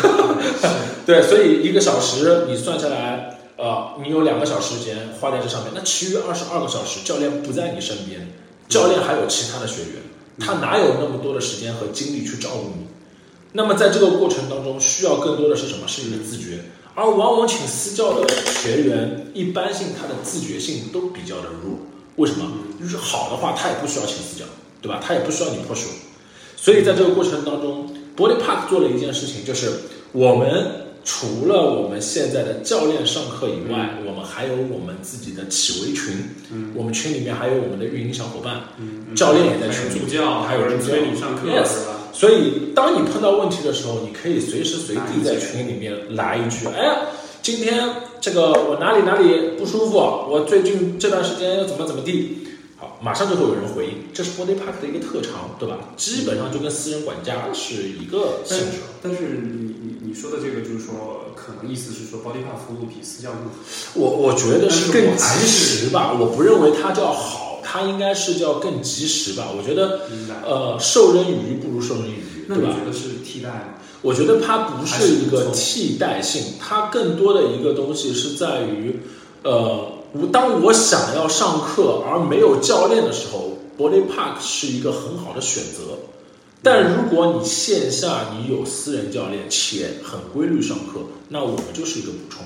[1.07, 8.27] 对，所以一个小时你算下来，呃，你有两个小时时间花在这上面，那其余二十二个小时教练不在你身边。
[8.69, 10.03] 教练还有其他的学员，
[10.39, 12.85] 他哪有那么多的时间和精力去照顾你？
[13.51, 15.87] 那么在这个过程当中，需要更多的是什么？
[15.87, 16.63] 是你的自觉。
[16.93, 18.27] 而往往请私教的
[18.61, 21.79] 学员，一般性他的自觉性都比较的弱。
[22.17, 22.45] 为什么？
[22.79, 24.45] 就是好的话，他也不需要请私教，
[24.81, 25.01] 对吧？
[25.05, 25.85] 他也不需要你 push。
[26.55, 29.71] 所以在这个过程当中，Body Park 做了一件事情，就是
[30.11, 30.78] 我们。
[31.03, 36.29] 除了我们现在的教练上课以外，我们还有我们自己的企微群。
[36.51, 38.61] 嗯，我们群里面还有我们的运营小伙伴。
[38.77, 39.99] 嗯，教练也在群里。
[39.99, 41.69] 助教还有人催你上课，yes。
[42.11, 47.07] 所以，当你碰到问题的时候，你可以随时随地在群里面来一句：“哎，
[47.41, 49.97] 今天这个我哪里哪里不舒服？
[49.97, 52.39] 我最近这段时间又怎么怎么地。”
[52.77, 53.91] 好，马上就会有人回应。
[54.13, 55.91] 这是 Body Park 的一个特长，对吧？
[55.97, 58.77] 基本上就跟私人管家是一个性质。
[59.01, 63.53] 但是你你你你说的这个，就是说，可能意思是说，Body Park 服务比私教更好。
[63.93, 66.17] 我我觉得是更及时吧。
[66.19, 69.49] 我不认为它叫好，它应该是叫更及时吧。
[69.55, 70.01] 我觉得，
[70.43, 72.73] 呃，授人以鱼不如授人以渔，对吧？
[72.73, 73.61] 觉得是替代吗？
[74.01, 79.01] 我觉得它不是一个替代性，它更多的一个东西是在于，
[79.43, 79.93] 呃。
[80.11, 85.99] 我当我想要上课而没有教练的时候，Body Park 是一个很好的选择。
[86.61, 92.43] 但如果你线下你有私人教练且很规律上课，那我们就是一个补充。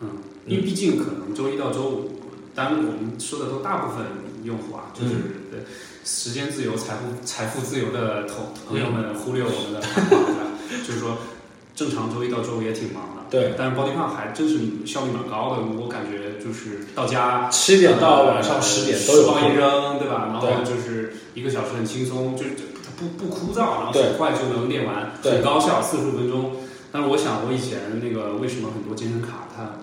[0.00, 0.08] 嗯，
[0.46, 2.10] 因为毕竟可能周一到周五，
[2.54, 4.06] 当然我们说的都大部分
[4.44, 5.64] 用户啊，就是
[6.04, 9.80] 时间自由、财富财富自由的同朋友们忽略我们的，
[10.86, 11.16] 就是说。
[11.72, 13.54] 正常周一到周五也挺忙的，对。
[13.56, 20.28] 但是 Body Park 还真是效率蛮高的，我感觉就是到家七点到晚上十点都有放一扔，对吧？
[20.30, 22.69] 然后就是一个小时很轻松，就它
[23.00, 26.52] 不不枯燥，然后很快就能练完，很高效，四十五分钟。
[26.92, 29.78] 但是我想，我以前那个为什么很多健身卡它，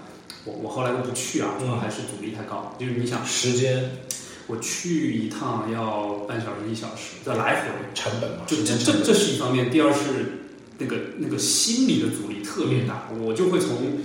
[0.45, 2.75] 我我后来都不去啊，主要还是阻力太高。
[2.79, 3.97] 就是你想时间，
[4.45, 9.71] 我去一趟要半小时一小时，再来回成本嘛，就这这这是一方面。
[9.71, 10.43] 第二是。
[10.79, 13.97] 那个那个心理的阻力特别大，我就会从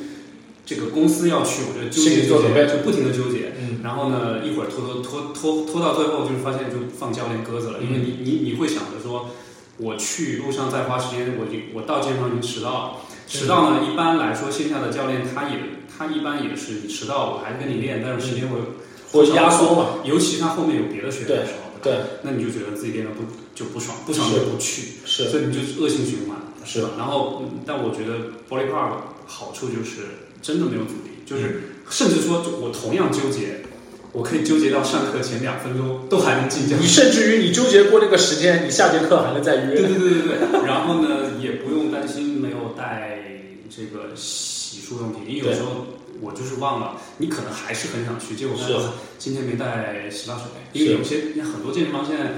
[0.65, 3.52] 这个公司要去，我就纠结纠结，就不停的纠结。
[3.83, 9.31] 然后呢，一会儿拖拖拖拖拖到最后，就是发现就放教练鸽子了，因为你你你会想着说，
[9.79, 12.93] 我去路上再花时间，我就我到健身房已经迟到了。
[13.27, 18.59] 迟到呢，一般来说线下的教练他也他一般也是你迟到，我还跟你练，但是时间会
[19.11, 26.37] 会压缩嘛，尤其他后面有别的学员的时候，对，那你就觉得自己练的不就不爽，不爽就不去，是，所以你就恶性循环。
[26.65, 26.83] 是。
[26.83, 26.91] 吧？
[26.97, 28.93] 然后，但我觉得 Body Park
[29.27, 33.62] 好处就是真的没有阻力，就是甚至说，我同样纠结，
[34.13, 36.83] 我可以纠结到上课前两分钟都还能进教室。
[36.83, 39.75] 你甚至于你纠结过那个时间，你下节课还能再约。
[39.75, 40.67] 对对对对对。
[40.67, 41.09] 然后呢，
[41.41, 43.19] 也不用担心没有带
[43.75, 45.87] 这个洗漱用品，因为有时候
[46.21, 48.57] 我就是忘了，你可能还是很想去，结果
[49.19, 52.33] 今天没带洗发水，因为有些很多健身房现在。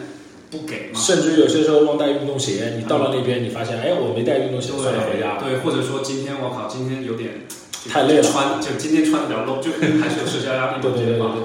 [0.51, 1.01] 不给嘛？
[1.01, 5.37] 甚至有些时候忘带运动鞋，你到了那边，你发现，哎，我没带运动鞋，算了，回家。
[5.43, 7.43] 对，或者说今天我靠，今天有点
[7.91, 11.43] 太累了，穿就今天穿的比较 low，就还是有社交压力对对对对？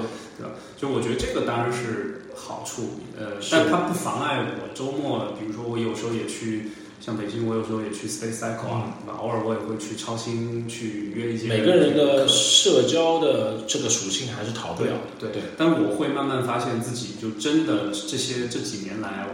[0.80, 6.70] 就我觉得这个当然是好处，呃，但它不妨碍我周末，比如说我有时候也去。
[7.00, 8.92] 像北京，我有时候也去 Space Cycle 啊？
[9.18, 11.48] 偶尔我也会去超星去约一些。
[11.48, 14.90] 每个人的社交的这个属性还是逃不了。
[15.18, 15.44] 对对。
[15.56, 19.28] 但我会慢慢发现自己，就真的这些这几年来，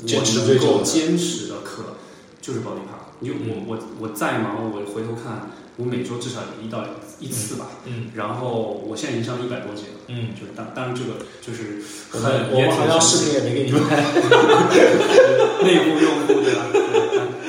[0.00, 1.96] 我能够坚持的课
[2.40, 3.12] 就是 Body Park。
[3.20, 6.82] 因为我我我再忙，我回头看，我每周至少有一到
[7.18, 7.66] 一次吧。
[7.84, 8.10] 嗯。
[8.14, 10.00] 然后我现在已经上一百多节了。
[10.08, 10.28] 嗯。
[10.34, 13.96] 就是当当然这个就是很我们好像视频也没给你们拍。
[15.64, 16.66] 内部用户对吧？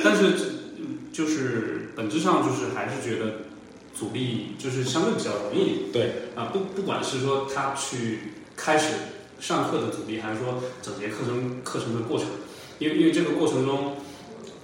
[0.02, 0.32] 但是，
[1.12, 3.42] 就是本质上就是还是觉得
[3.94, 5.92] 阻力就是相对比较容易。
[5.92, 8.94] 对啊，不不管是说他去开始
[9.38, 12.26] 上课的阻力，还是说整节课程课程的过程，
[12.78, 13.96] 因为因为这个过程中，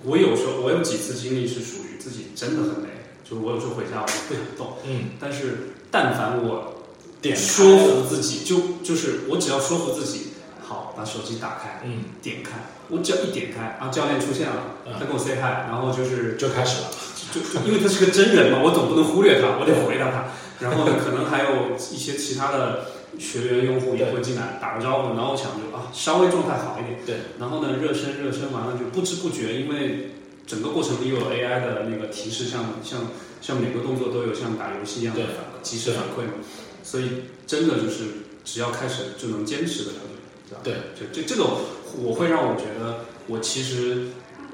[0.04, 2.88] 我有时候我有几次经历是属于自己真的很累，
[3.24, 4.76] 就是我有时候回家我就不想动。
[4.86, 5.10] 嗯。
[5.18, 6.82] 但是但凡我
[7.20, 12.52] 点说服自己，就就是我只要说服自己，好，把手机打开，嗯，点开。
[12.90, 16.90] 我只要一点开，然后教练出现了，他跟我 say hi，然后就是就开始了，
[17.32, 20.28] 就就因为他是个真人嘛，我总不能忽略他，我得回答他。
[20.60, 22.84] 然后呢，可能还有一些其他的
[23.18, 27.00] 学员用户也会进来打个招呼，然后我想就啊，稍微状态好一点。
[27.06, 27.16] 对。
[27.38, 30.12] 然后呢，热身热身完了就不知不觉，因为
[30.46, 33.08] 整个过程里有 AI 的那个提示，像像
[33.40, 36.34] 像每个动作都有像打游戏一样的反及时反馈嘛，
[36.82, 38.04] 所以真的就是
[38.44, 40.80] 只要开始就能坚持的感觉，对吧？
[40.94, 41.58] 对，就这这种
[42.02, 44.08] 我会让我觉得我其实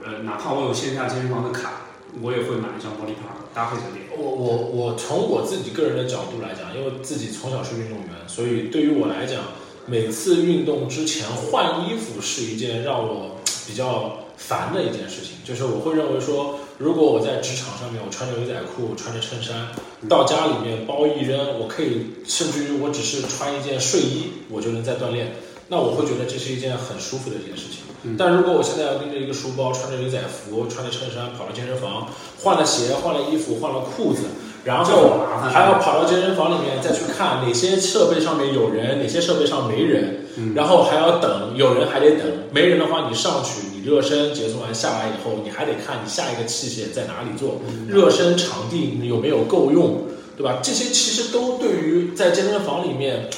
[0.05, 1.87] 呃，哪怕我有线下健身房的卡。
[2.21, 4.07] 我也会买一张 Body Park 搭配着练。
[4.19, 9.45] 我我我从我自己个人的角度来讲，因为自己从小是运动员，所以对于我来讲，
[9.87, 15.37] 每次运动之前换衣服是一件让我比较烦的一件事情。
[15.45, 19.69] 就是我会认为说，如果我在职场上面我穿着牛仔裤、穿着衬衫，
[20.09, 25.33] 到家里面包一扔，我可以甚至于我只是穿一件睡衣，我就能在锻炼。
[25.69, 28.17] 那我会觉得这是一件很舒服的一件事情。
[28.19, 32.09] 但如果我现在要拎着一个书包，穿着牛仔服，穿着衬衫跑到健身房，
[32.43, 34.23] 换了鞋，换了衣服，换了裤子，
[34.65, 35.21] 然后
[35.53, 50.05] 还要跑到健身房里面再去看哪些设备上面有人，哪些设备上没人，然后还要等，有人还得等，没人的话你上去，你热身结束完下来以后，你还得看你下一个器械在哪里做，热身场地有没有够用，
[50.37, 50.59] 对吧？
[50.63, 53.29] 这些其实都对于在健身房里面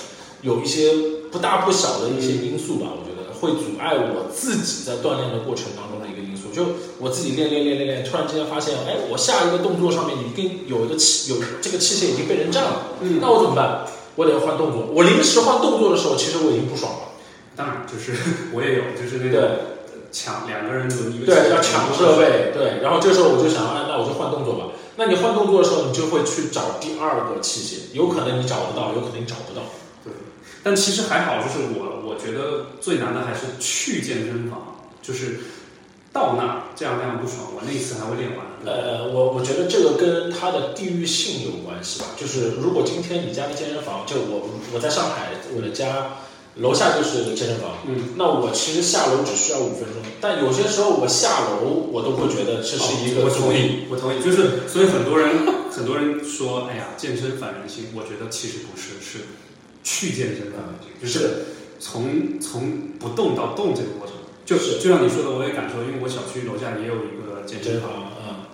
[0.42, 0.92] 有一些。
[1.32, 6.52] 不大不小的一些因素吧，我觉得会阻碍我自己在锻炼的过程当中的一个因素。
[6.52, 12.82] 就我自己练练练练练，突然之间发现，哎，我下一个动作上面已经有一个器，有这个器械已经被人占了。
[13.00, 13.86] 嗯，那我怎么办？
[14.16, 14.86] 我得换动作。
[14.92, 16.98] 我临时换动作的时候，其实我已经不爽了。
[17.54, 18.12] 当然，就是
[18.52, 19.78] 我也有，就是那个
[20.10, 21.26] 抢两个人轮一个。
[21.26, 22.52] 对，要抢设备。
[22.52, 24.66] 对，然后这时候我就想，啊，那我就换动作吧。
[24.96, 29.62] 那你换动作的时候，你就会去找第二个器械，有可能你找得到，有可能你找不到。
[30.04, 30.12] 对
[30.62, 35.40] 但其实还好，就是我我觉得最难的还是去健身房，就是
[36.12, 38.51] 到那这样那样不爽，我那一次还会练完。
[38.64, 42.06] 呃，我我觉得这个跟它的地域性有关系吧。
[42.16, 46.18] 就是如果今天你家的健身房，就我我在上海，我的家
[46.56, 50.02] 楼下就是健身房，嗯，那我其实下楼只需要五分钟。
[50.20, 53.24] 但有些时候我下楼，我都会觉得这是一个。
[53.24, 54.22] 我同意，我同意。
[54.22, 57.86] 就是所以很多人很多人说，哎呀，健身反人性。
[57.94, 59.24] 我觉得其实不是，是。
[59.84, 60.62] 去健身房，
[61.02, 61.42] 就是
[61.80, 64.14] 从从不动到动这个过程，
[64.52, 68.44] 就是就像你说的，我也感受，因为我小区楼下也有一个健身房，嗯，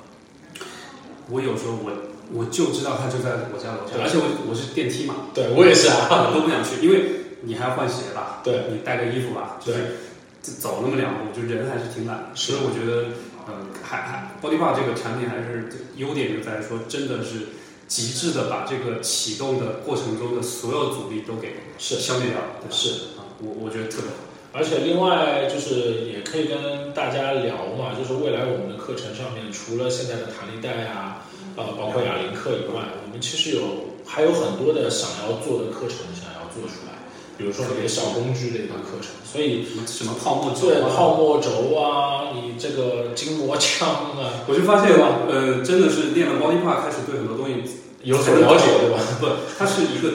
[1.29, 1.91] 我有时候我
[2.33, 9.99] 我就知道他就在我家楼下，而且我我是电梯嘛，对我也是啊，我都不想去，因为你还要换鞋吧，对，你带个衣服吧，就是，
[10.41, 17.59] 走那么两步，就人还是挺懒，所以我觉得，嗯，还还 Body Bar 这个产品还是优点就在于说，真的是。
[17.89, 21.97] 极致的把这个启动的过程中的所有阻力都给是。
[21.97, 22.39] 消灭掉，
[22.71, 23.17] 是。
[23.17, 24.28] 啊，我我觉得特别好。
[24.53, 33.63] 而且另外就是也可以跟大家聊嘛，就是未来我们的课程上面，除了现在的弹力带啊，呃，包括哑铃课以外，我们其实有
[34.07, 36.97] 还有很多的想要做的课程想要做出来。
[37.37, 47.55] 比如说你的小工具类的课程，所以什么泡沫轴对泡沫轴啊，你这个筋膜枪啊， 我就发现呃，真的是练了 Body 开始对很多东西
[48.03, 48.99] 有所了解，对吧？
[49.21, 50.11] 不，它是一个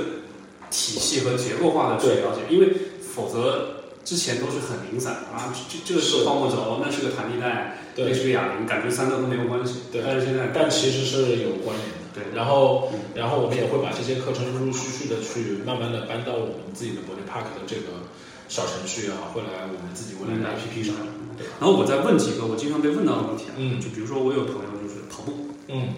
[0.69, 3.72] 体系和结构化的去了解，因为否则
[4.03, 9.83] 之前都是很零散啊，这这个是泡沫轴，那是个弹力带，那是个哑铃，感觉三个都没有关系。
[9.91, 12.03] 对，但是现在但其实是有关联的。
[12.13, 18.05] 对，然后，然后我们也会把这些课程陆陆续续的去慢慢的搬到我们自己的 Body Park 的这个
[18.47, 20.93] 小程序啊，会来我们自己未来的 APP 上。
[21.35, 25.89] 对，然后我再问几个我经常被问到的问题啊，嗯，就比如说我有朋友就是跑步，嗯，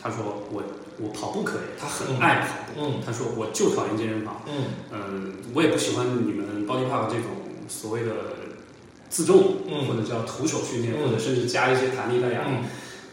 [0.00, 0.62] 他说我
[0.96, 8.10] 我跑步可以，他很爱跑步，嗯，他说我就讨厌健身房，嗯，嗯，我也不喜欢你们 Body Park 这种所谓的
[9.08, 12.44] 自重，嗯，或者叫徒手训练，或者甚至加一些弹力带呀。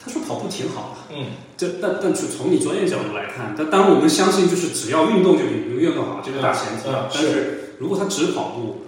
[0.03, 6.83] 他说跑步挺好的，嗯，这但但是从你专业角度来看，但当然我们相信就是只要运动就比游泳更好，这个大前提。
[6.85, 8.85] 但是如果他只跑步，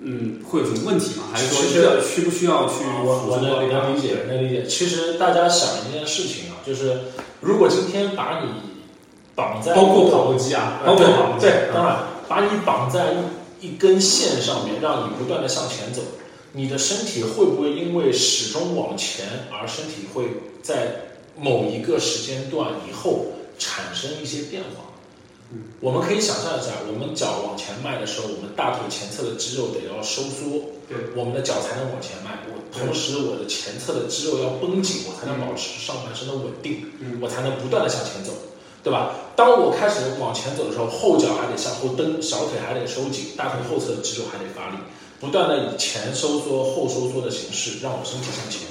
[0.00, 1.24] 嗯，会有什么问题吗？
[1.30, 2.84] 还是说需要需不需要去？
[3.04, 4.64] 我我能能理解，能理解。
[4.64, 6.98] 其实大家想一件事情啊，就是
[7.42, 8.48] 如果今天把你
[9.34, 13.12] 绑在包括跑步机啊，包括跑步机，对，当然把你绑在
[13.64, 16.02] 一一根线上面，让你不断的向前走。
[16.52, 20.24] 你的身体会不会因为始终往前，而身体会
[20.62, 23.26] 在某一个时间段以后
[23.58, 24.92] 产生一些变化？
[25.52, 32.38] 嗯，我们可以想象一下，我们脚往前迈的时候，我们大腿前侧的肌肉得要收缩，对，我们的脚才能往前迈。
[32.46, 38.32] 我同时，我的前侧的肌肉要绷紧，我才能保持上半身的稳定，嗯，我才能不断的向前走，
[38.84, 39.14] 对吧？
[39.34, 44.76] 当我开始往前走的时候，后脚还得向后蹬，小腿还得收紧，大腿后侧的肌肉还得发力。
[45.20, 48.68] 不断的以前收缩后收缩的形式让我身体向前，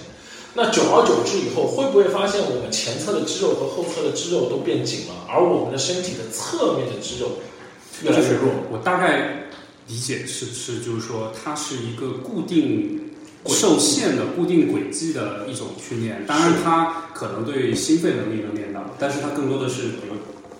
[0.54, 7.40] 那久而久之以后，会不会发现我们前侧的肌肉和后侧的肌肉都变紧了，而我们的身体的侧面的肌肉
[8.04, 8.52] 越来越弱？
[8.72, 9.48] 我大概
[9.88, 13.03] 理解是是，就是说它是一个固定
[13.48, 16.26] 受限的、固定轨迹的一种训练。
[16.26, 20.16] 当然，它可能对心肺能力能练到，但是它更多的是比如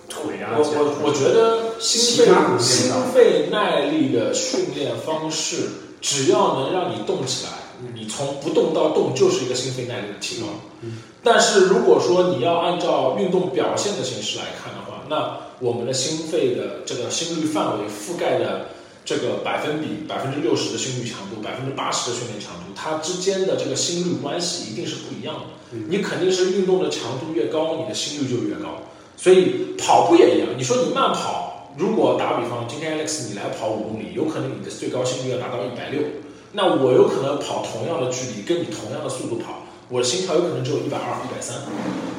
[0.08, 0.52] 腿啊。
[0.56, 2.26] 我我我觉得心肺
[2.58, 5.68] 心肺耐力的训练方式，
[6.00, 7.52] 只要能让你动起来。
[7.94, 10.46] 你从不动到动就是一个心肺耐力的提高，
[11.22, 18.68] 但是如果说你要按照运动表现的形式来看的话，那我们的心肺的这个心率范围覆盖的
[19.04, 25.78] 这个百分比，百分之六十的心率强度，百分之八十的训练强度，它之间的这个心率关系一定是不一样的。
[25.88, 28.80] 你肯定是运动的强度越高，你的心率就越高。
[29.16, 36.00] 所以跑步也一样，你说你慢跑，如果打比方，今天 Alex 你来跑五公里，有可能你的最高心率要达到一百六。
[36.52, 41.56] 那我有可能跑同样的距离，跟你同样的速度跑，我的心跳有可能只有一百二、一百三。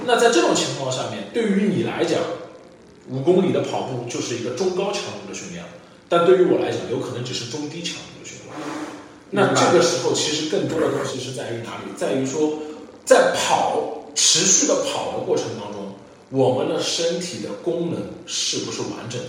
[0.05, 2.19] 那在这种情况下面，对于你来讲，
[3.09, 5.63] 五公里的跑步就是一个中高强度的训练，
[6.07, 8.53] 但对于我来讲，有可能只是中低强度的训练。
[9.31, 11.91] 那这个时候，其实更多的东西是在于哪里？
[11.97, 12.59] 在于说，
[13.03, 15.95] 在跑持续的跑的过程当中，
[16.29, 19.27] 我们的身体的功能是不是完整的？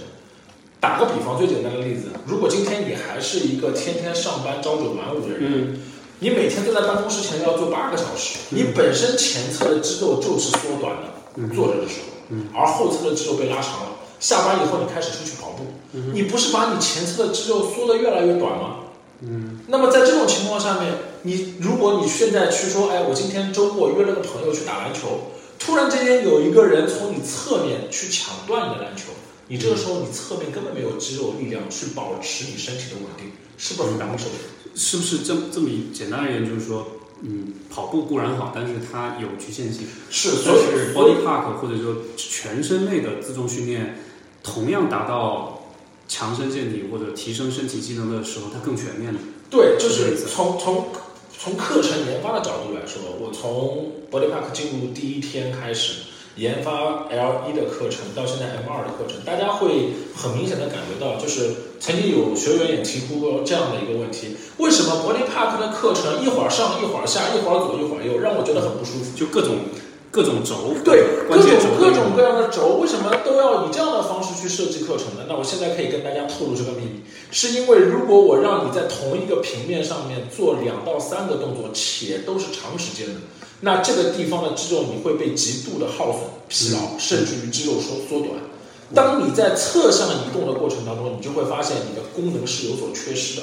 [0.78, 5.80] 打个比方，最简单的例子，如果今天你还是一个天天上班朝九晚五的人，
[6.20, 13.95] 你每天坐在办公室前要坐八个小时，你本身前侧的肌肉就是缩短的，坐着的时候，而后侧的肌肉被拉长了。
[14.26, 15.66] 下班以后你开始出去跑步，
[16.12, 18.78] 你不是把你前侧的肌肉缩得越来越短吗？
[19.20, 19.60] 嗯。
[19.68, 29.12] 那么在这种情况下面，你如果你现在去说，哎，我今天周末约了个朋友去打篮球，突然之间有一个人从你侧面去抢断你的篮球。
[29.46, 34.24] 你这个时候，你侧面根本没有肌肉力量去保持你身体的稳定，是不是很难受？
[34.74, 36.84] 是不是这这么简单而言，就是说，
[37.22, 39.86] 嗯，跑步固然好，但是它有局限性。
[40.10, 44.00] 是，所以 body park 或者说全身类的自重训练，
[44.46, 45.62] 同样达到
[46.08, 49.20] 强身健体或者提升身体机能的时候，它更全面了。
[49.50, 50.86] 对，就是从从
[51.36, 56.02] 从课程研发的角度来说，我从 body park 进入第一天开始。
[56.36, 69.16] 研发 L 一的课程到现在 M 二的课程，大家会很明显的感觉到，就是曾经有学员也提出过这样的一个问题：为什么 Body Park 的课程一会儿上一会儿下，一会儿左一会儿右，让我觉得很不舒服？
[69.16, 69.60] 就各种
[70.16, 75.26] 各种轴，对，各种各种各样的轴，为什么都要以这样的方式去设计课程呢？
[75.28, 83.20] 那我现在可以跟大家透露这个秘密，是因为如果我让你在同一个平面上面做两到三个动作，且都是长时间的。
[83.60, 88.40] 那这个地方的肌肉你会被极度的耗损、疲劳，甚至于肌肉缩缩短。
[88.94, 93.42] 当你在侧向移动的过程当中，你就会发现你的功能是有所缺失的。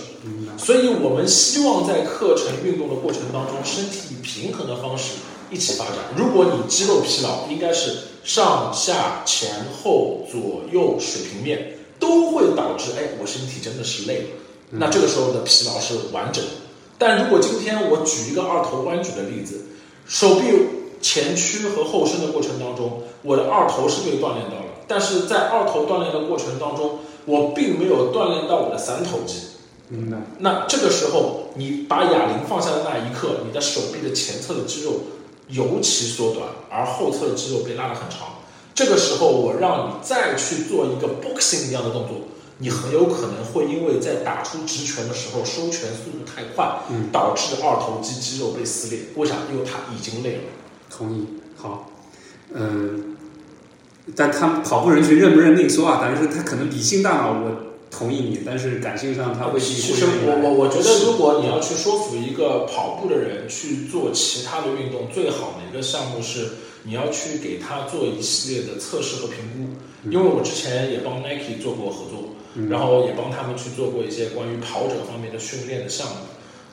[0.57, 5.19] 所以我们希望在课程运动的过程当中，身体以平衡的方式
[5.53, 5.95] 一起发展。
[6.17, 14.25] 如果你肌肉疲劳，应该是上下前后左右水平面都会导致，哎，我身体真的是累了。
[14.71, 16.49] 那这个时候的疲劳是完整的。
[16.97, 19.65] 但如果今天我举一个二头弯举的例子。
[20.05, 20.47] 手臂
[21.01, 29.35] 前屈和后伸的过程当中，我的二头是被锻炼到了，但是在二头锻炼的过程当中，我并没有锻炼到我的三头肌。
[29.87, 30.17] 明白。
[30.39, 34.91] 那这个时候，你把哑铃放下的那一刻，你的手臂的前侧的肌肉
[35.49, 38.29] 尤其缩短，而后侧的肌肉被拉得很长。
[38.73, 42.17] 这个时候，我让你再去做一个 boxing 一样的动作。
[42.59, 46.79] 你很有可能会因为在打出直拳的时候收拳速度太快，
[47.11, 49.05] 导致二头肌肌肉被撕裂。
[49.15, 49.35] 为啥？
[49.51, 50.41] 因为他已经累了。
[50.89, 51.25] 同意。
[51.57, 51.89] 好，
[52.53, 53.17] 嗯，
[54.15, 55.99] 但他跑步人群认不认另说啊。
[56.01, 59.59] 但是他可能理性大脑我同意你，但是感性上他会。
[59.59, 66.49] 其实我我我觉得，如果你要去说服一个跑步的人去做其他的运动，最好的一个项目是
[66.83, 70.09] 你要去给他做一系列的测试和评估。
[70.09, 72.33] 因为我之前也帮 Nike 做过合作。
[72.69, 76.17] 然后也帮他们去做过一些关于跑者方面的训练的项目。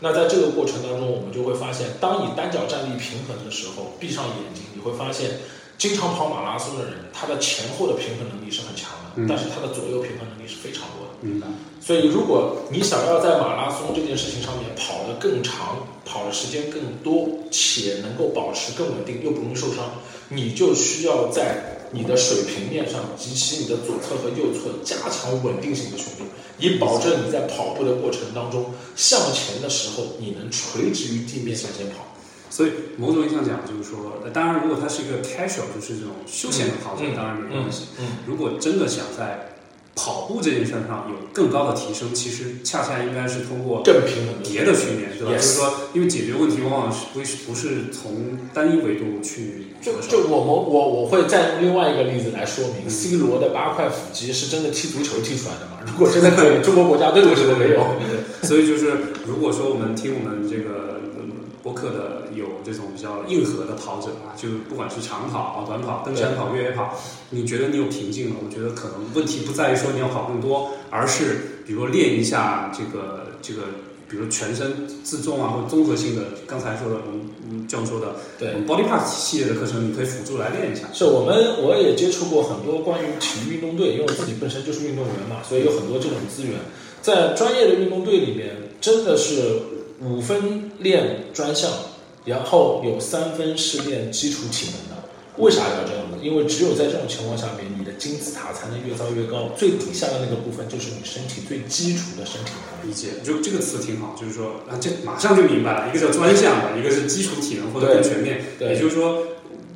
[0.00, 5.40] 那在这个过程当中，我们就会发现，当你单脚站立平衡的时候，闭上眼睛，你会发现，
[5.78, 11.14] 经常跑马拉松的人，他的前后的平衡能力是很强的，但是它的左右平衡能力是非常弱的。
[11.20, 11.46] 明白。
[11.80, 19.84] 所以，如果你想要在马拉松这件事情上面跑得更长，跑的时间更多，且能够保持更稳定又不容易受伤，
[20.28, 21.76] 你就需要在。
[21.92, 32.06] 你的水平面上及其你的左侧和右侧加强稳定性的训练，以保证你在跑步的过程当中向前的时候，你能垂直于地面向前跑。
[32.50, 37.84] 所以某种意义上讲，就是说，当然如果它是一个 casual，就是这种休闲的跑者，当然没关系。
[37.98, 38.06] 嗯。
[38.26, 39.52] 如果真的想在
[39.94, 45.32] 跑步这件事上有更高的提升，其实恰恰应该是通过更平衡别的训练，对吧？
[45.32, 49.66] 就是说，因为解决问题往往是不是不是从单一维度去。
[49.80, 55.78] 就就我们我我会再用另外一个例子来说明，C 罗的八块腹肌是真的踢足球踢出来的吗？
[55.90, 57.96] 如果真的可以，中国国家队为什么没有？
[58.42, 58.92] 所以就是，
[59.26, 60.99] 如果说我们听我们这个
[61.62, 66.94] 播客的有这种比较硬核的跑者啊，就不管是长跑、短跑、登山跑、越野跑，
[67.30, 68.36] 你觉得你有瓶颈了？
[68.44, 73.62] 我觉得可能问题不在于说你要跑更多，而是比如说练一下这个这个。
[74.10, 80.88] 比如全身自重啊，或者综合性的，刚才说的，我们嗯这样说的，对，Body Parts 系列的课程，你可以辅助来练一下。
[80.92, 86.58] 是我们我也接触过很多关于体育运动队，因为我自己本身就是运动员嘛，所以有很多这种资源。
[87.00, 89.60] 在专业的运动队里面，真的是
[90.00, 91.70] 五分练专项，
[92.24, 95.02] 然后有三分是练基础体能的。
[95.36, 96.18] 为啥要这样呢？
[96.20, 99.50] 因为只有在这种情况下面，你的金字塔才能越造越高。
[99.56, 102.52] 最底下的那个部分就是你身体最基础的身体。
[102.84, 105.88] 理解，就这个词挺好，就是说啊，这马上就明白了。
[105.88, 108.44] 一个叫专项的，一个是基础体能或者更全面。
[108.58, 109.22] 对，也就是说，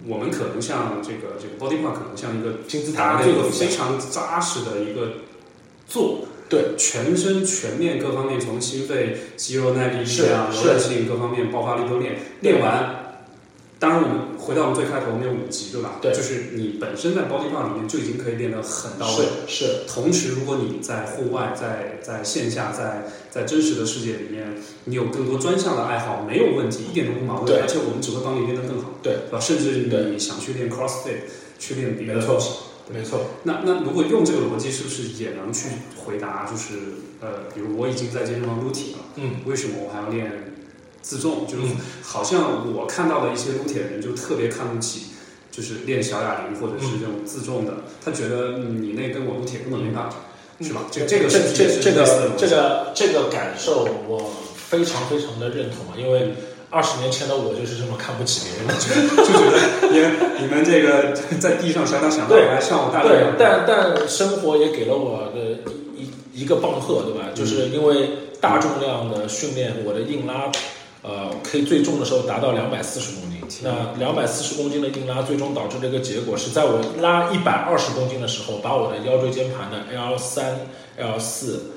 [0.07, 5.15] 我们可能像这个这个 body part 可能像一个金字塔这个非常扎实的一个
[5.87, 13.01] 做，对，全身全面各方面，从心肺、肌肉耐力、力量、柔韧性各方面爆发力都练，练完。
[13.77, 15.99] 当然，我们回到我们最开头，我们有五级，对吧？
[16.01, 19.25] 对，就是你本身在 body part 里面就已经可以练得很到位。
[19.47, 19.81] 是。
[19.87, 27.61] 同时，如果你在户外，在在线下，在在真实的世界里面，你有更多专项的爱好，没有问题，一点都不矛盾。
[27.61, 28.91] 而且我们只会帮你练得更好。
[29.03, 29.17] 对。
[29.31, 29.39] 吧？
[29.41, 31.25] 甚至你想去练 crossfit，
[31.59, 32.51] 去练别的东西。
[32.93, 33.27] 没错。
[33.45, 35.69] 那那如果用这个逻辑，是不是也能去
[36.05, 36.45] 回答？
[36.51, 36.75] 就是
[37.21, 40.53] 呃，比如我已经在健身房撸铁了，嗯，为什么我还要练？
[41.05, 45.09] 自重就是好像我看到的一些撸铁人就特别看不起，
[45.51, 50.09] 就是练小哑铃或者是这种自重的，他觉得你那跟我撸铁根本没法
[50.57, 50.87] 比，是吧？
[50.91, 56.33] 这这个这这这个这个这个感受我非常非常的认同啊，因为
[56.75, 58.75] 二十年前的我就是这么看不起别人的，
[59.23, 60.11] 就觉得因为
[60.41, 65.63] 你们这个 在地上小打小闹还像我大对，但但生活也给了我的
[65.97, 67.29] 一一个棒喝，对吧？
[67.33, 68.11] 就是因为
[68.41, 70.51] 大重量的训练，我的硬拉。
[71.07, 73.39] 呃，可以最重的时候达到两百四十公斤。
[73.63, 80.61] 那两百四十公斤的硬拉，最终导致这个结果是在我拉一百二十公斤的时候，把我的腰椎间盘的 L 三、
[80.97, 81.73] L 四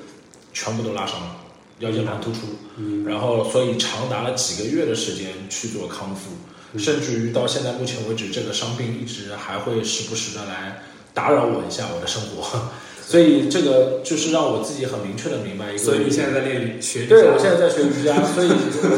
[0.54, 1.36] 全部都拉伤了，
[1.80, 2.38] 腰间盘突出。
[2.76, 3.04] 嗯。
[3.04, 10.82] 然后，所以长达了几个月的时间去做康复，甚至于到现在目前为止，这个伤病一直还会时不时的来
[11.14, 12.60] 打扰我一下我的生活。
[13.08, 15.78] 所以这个就是让我自己很明确的明白一个。
[15.78, 17.06] 所以你现在在练学？
[17.06, 18.48] 对，我现在在学瑜伽， 所以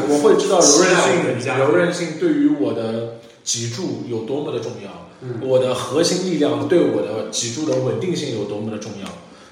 [0.09, 5.07] 我会知道柔韧性，柔韧性对于我的脊柱有多么的重要。
[5.21, 5.39] 嗯。
[5.41, 9.07] 我的核心力量对我的脊柱的稳定性有多么的重要？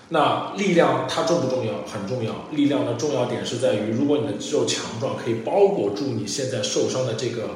[0.09, 1.73] 那力量它重不重要？
[1.91, 2.33] 很重要。
[2.51, 7.49] 力量的重要点是在于，如果你的肌肉强壮，可以包裹住你现在受伤的这个。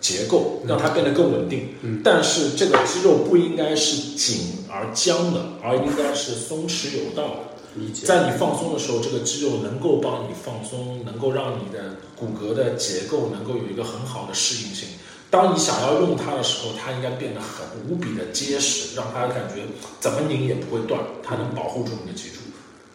[0.00, 7.36] 结构让它变得更稳定，嗯，但是这个肌肉不应该是紧而僵的，而应该是松弛有道的。
[7.74, 8.06] 理解。
[8.06, 14.88] 在你放松的时候，这个肌肉能够帮你放松，能够让你的骨骼的结构能够有一个很好的适应性。
[15.30, 19.62] 当你想要用它的时候，它应该变得很无比的结实，让它感觉
[20.00, 22.36] 怎么拧也不会断，它能保护住你的脊柱。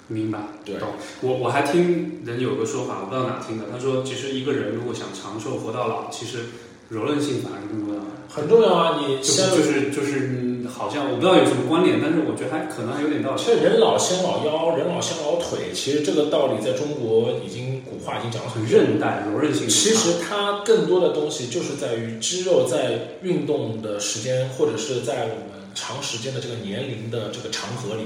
[0.08, 0.76] 明白，对。
[1.22, 6.46] 我我还听人有个说法，我不知道哪听的，他说其实一个人如果想长寿活到老，其实。
[6.90, 9.00] 柔韧性反而更重要，很重要啊！
[9.02, 13.42] 你就是就是好像我不知道有什么关联，但是我觉得还可能还有点道理。
[13.42, 17.73] 其实人老先老腰，人老先老腿，其实这个道理在中国已经古
[18.04, 19.68] 话已经讲了很韧带柔韧性。
[19.68, 28.04] 其实它更多的东西就是在于肌肉在运动的时间，或者是在我们长时间的这个年龄的这个长河里。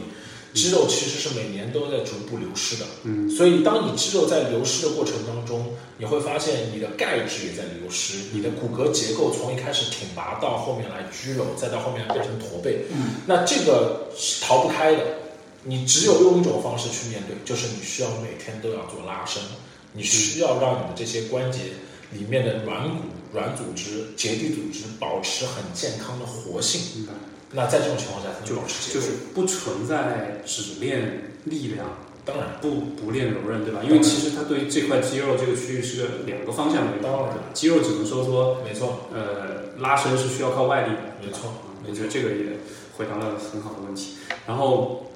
[0.53, 15.01] 肌肉其实是每年都在逐步流失的，嗯，所以当你肌肉在流失的过程当中，你会发现你的钙质也在流失，你的骨骼结构从一开始挺拔到后面来居柔，再到后面变成驼背，嗯，那这个是逃不开的，
[15.63, 19.43] 你只有用一种方式去面对，就是你需要每天都要做拉伸，
[19.97, 21.59] 你需要让你的这些关节
[22.11, 27.07] 里面的软骨、软组织、结缔组织保持很健康的活性。
[27.51, 31.87] 那在这种情况下，就保持就是不存在只练力量，
[32.25, 33.79] 当然不不练柔韧，对吧？
[33.83, 39.07] 因为其实它对于这块肌肉这个区域是个两个方向的，当然，肌肉只能收缩，没错。
[39.13, 41.53] 呃，拉伸是需要靠外力的，没错。
[41.89, 42.57] 我觉得这个也
[42.97, 44.15] 回答了很好的问题。
[44.45, 45.06] 然后，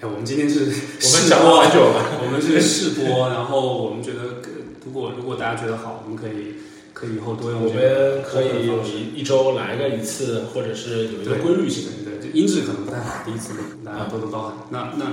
[0.00, 1.70] 哎，我们今天是试播了，
[2.24, 4.42] 我们是试播，然后我们觉得，
[4.84, 6.56] 如果如果大家觉得好，我们可以
[6.92, 7.64] 可以以后多用。
[7.64, 8.66] 我们可以
[9.14, 11.88] 一一周来个一次，或者是有一个规律性。
[12.04, 14.52] 对，对，音质可能不太好，第一次录，大家多多包涵。
[14.70, 15.12] 那那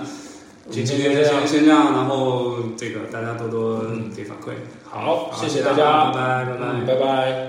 [0.69, 3.83] 今天先先先这样，然后这个大家多多
[4.15, 4.53] 给反馈。
[4.83, 7.47] 好，谢谢大家，拜拜拜拜拜拜。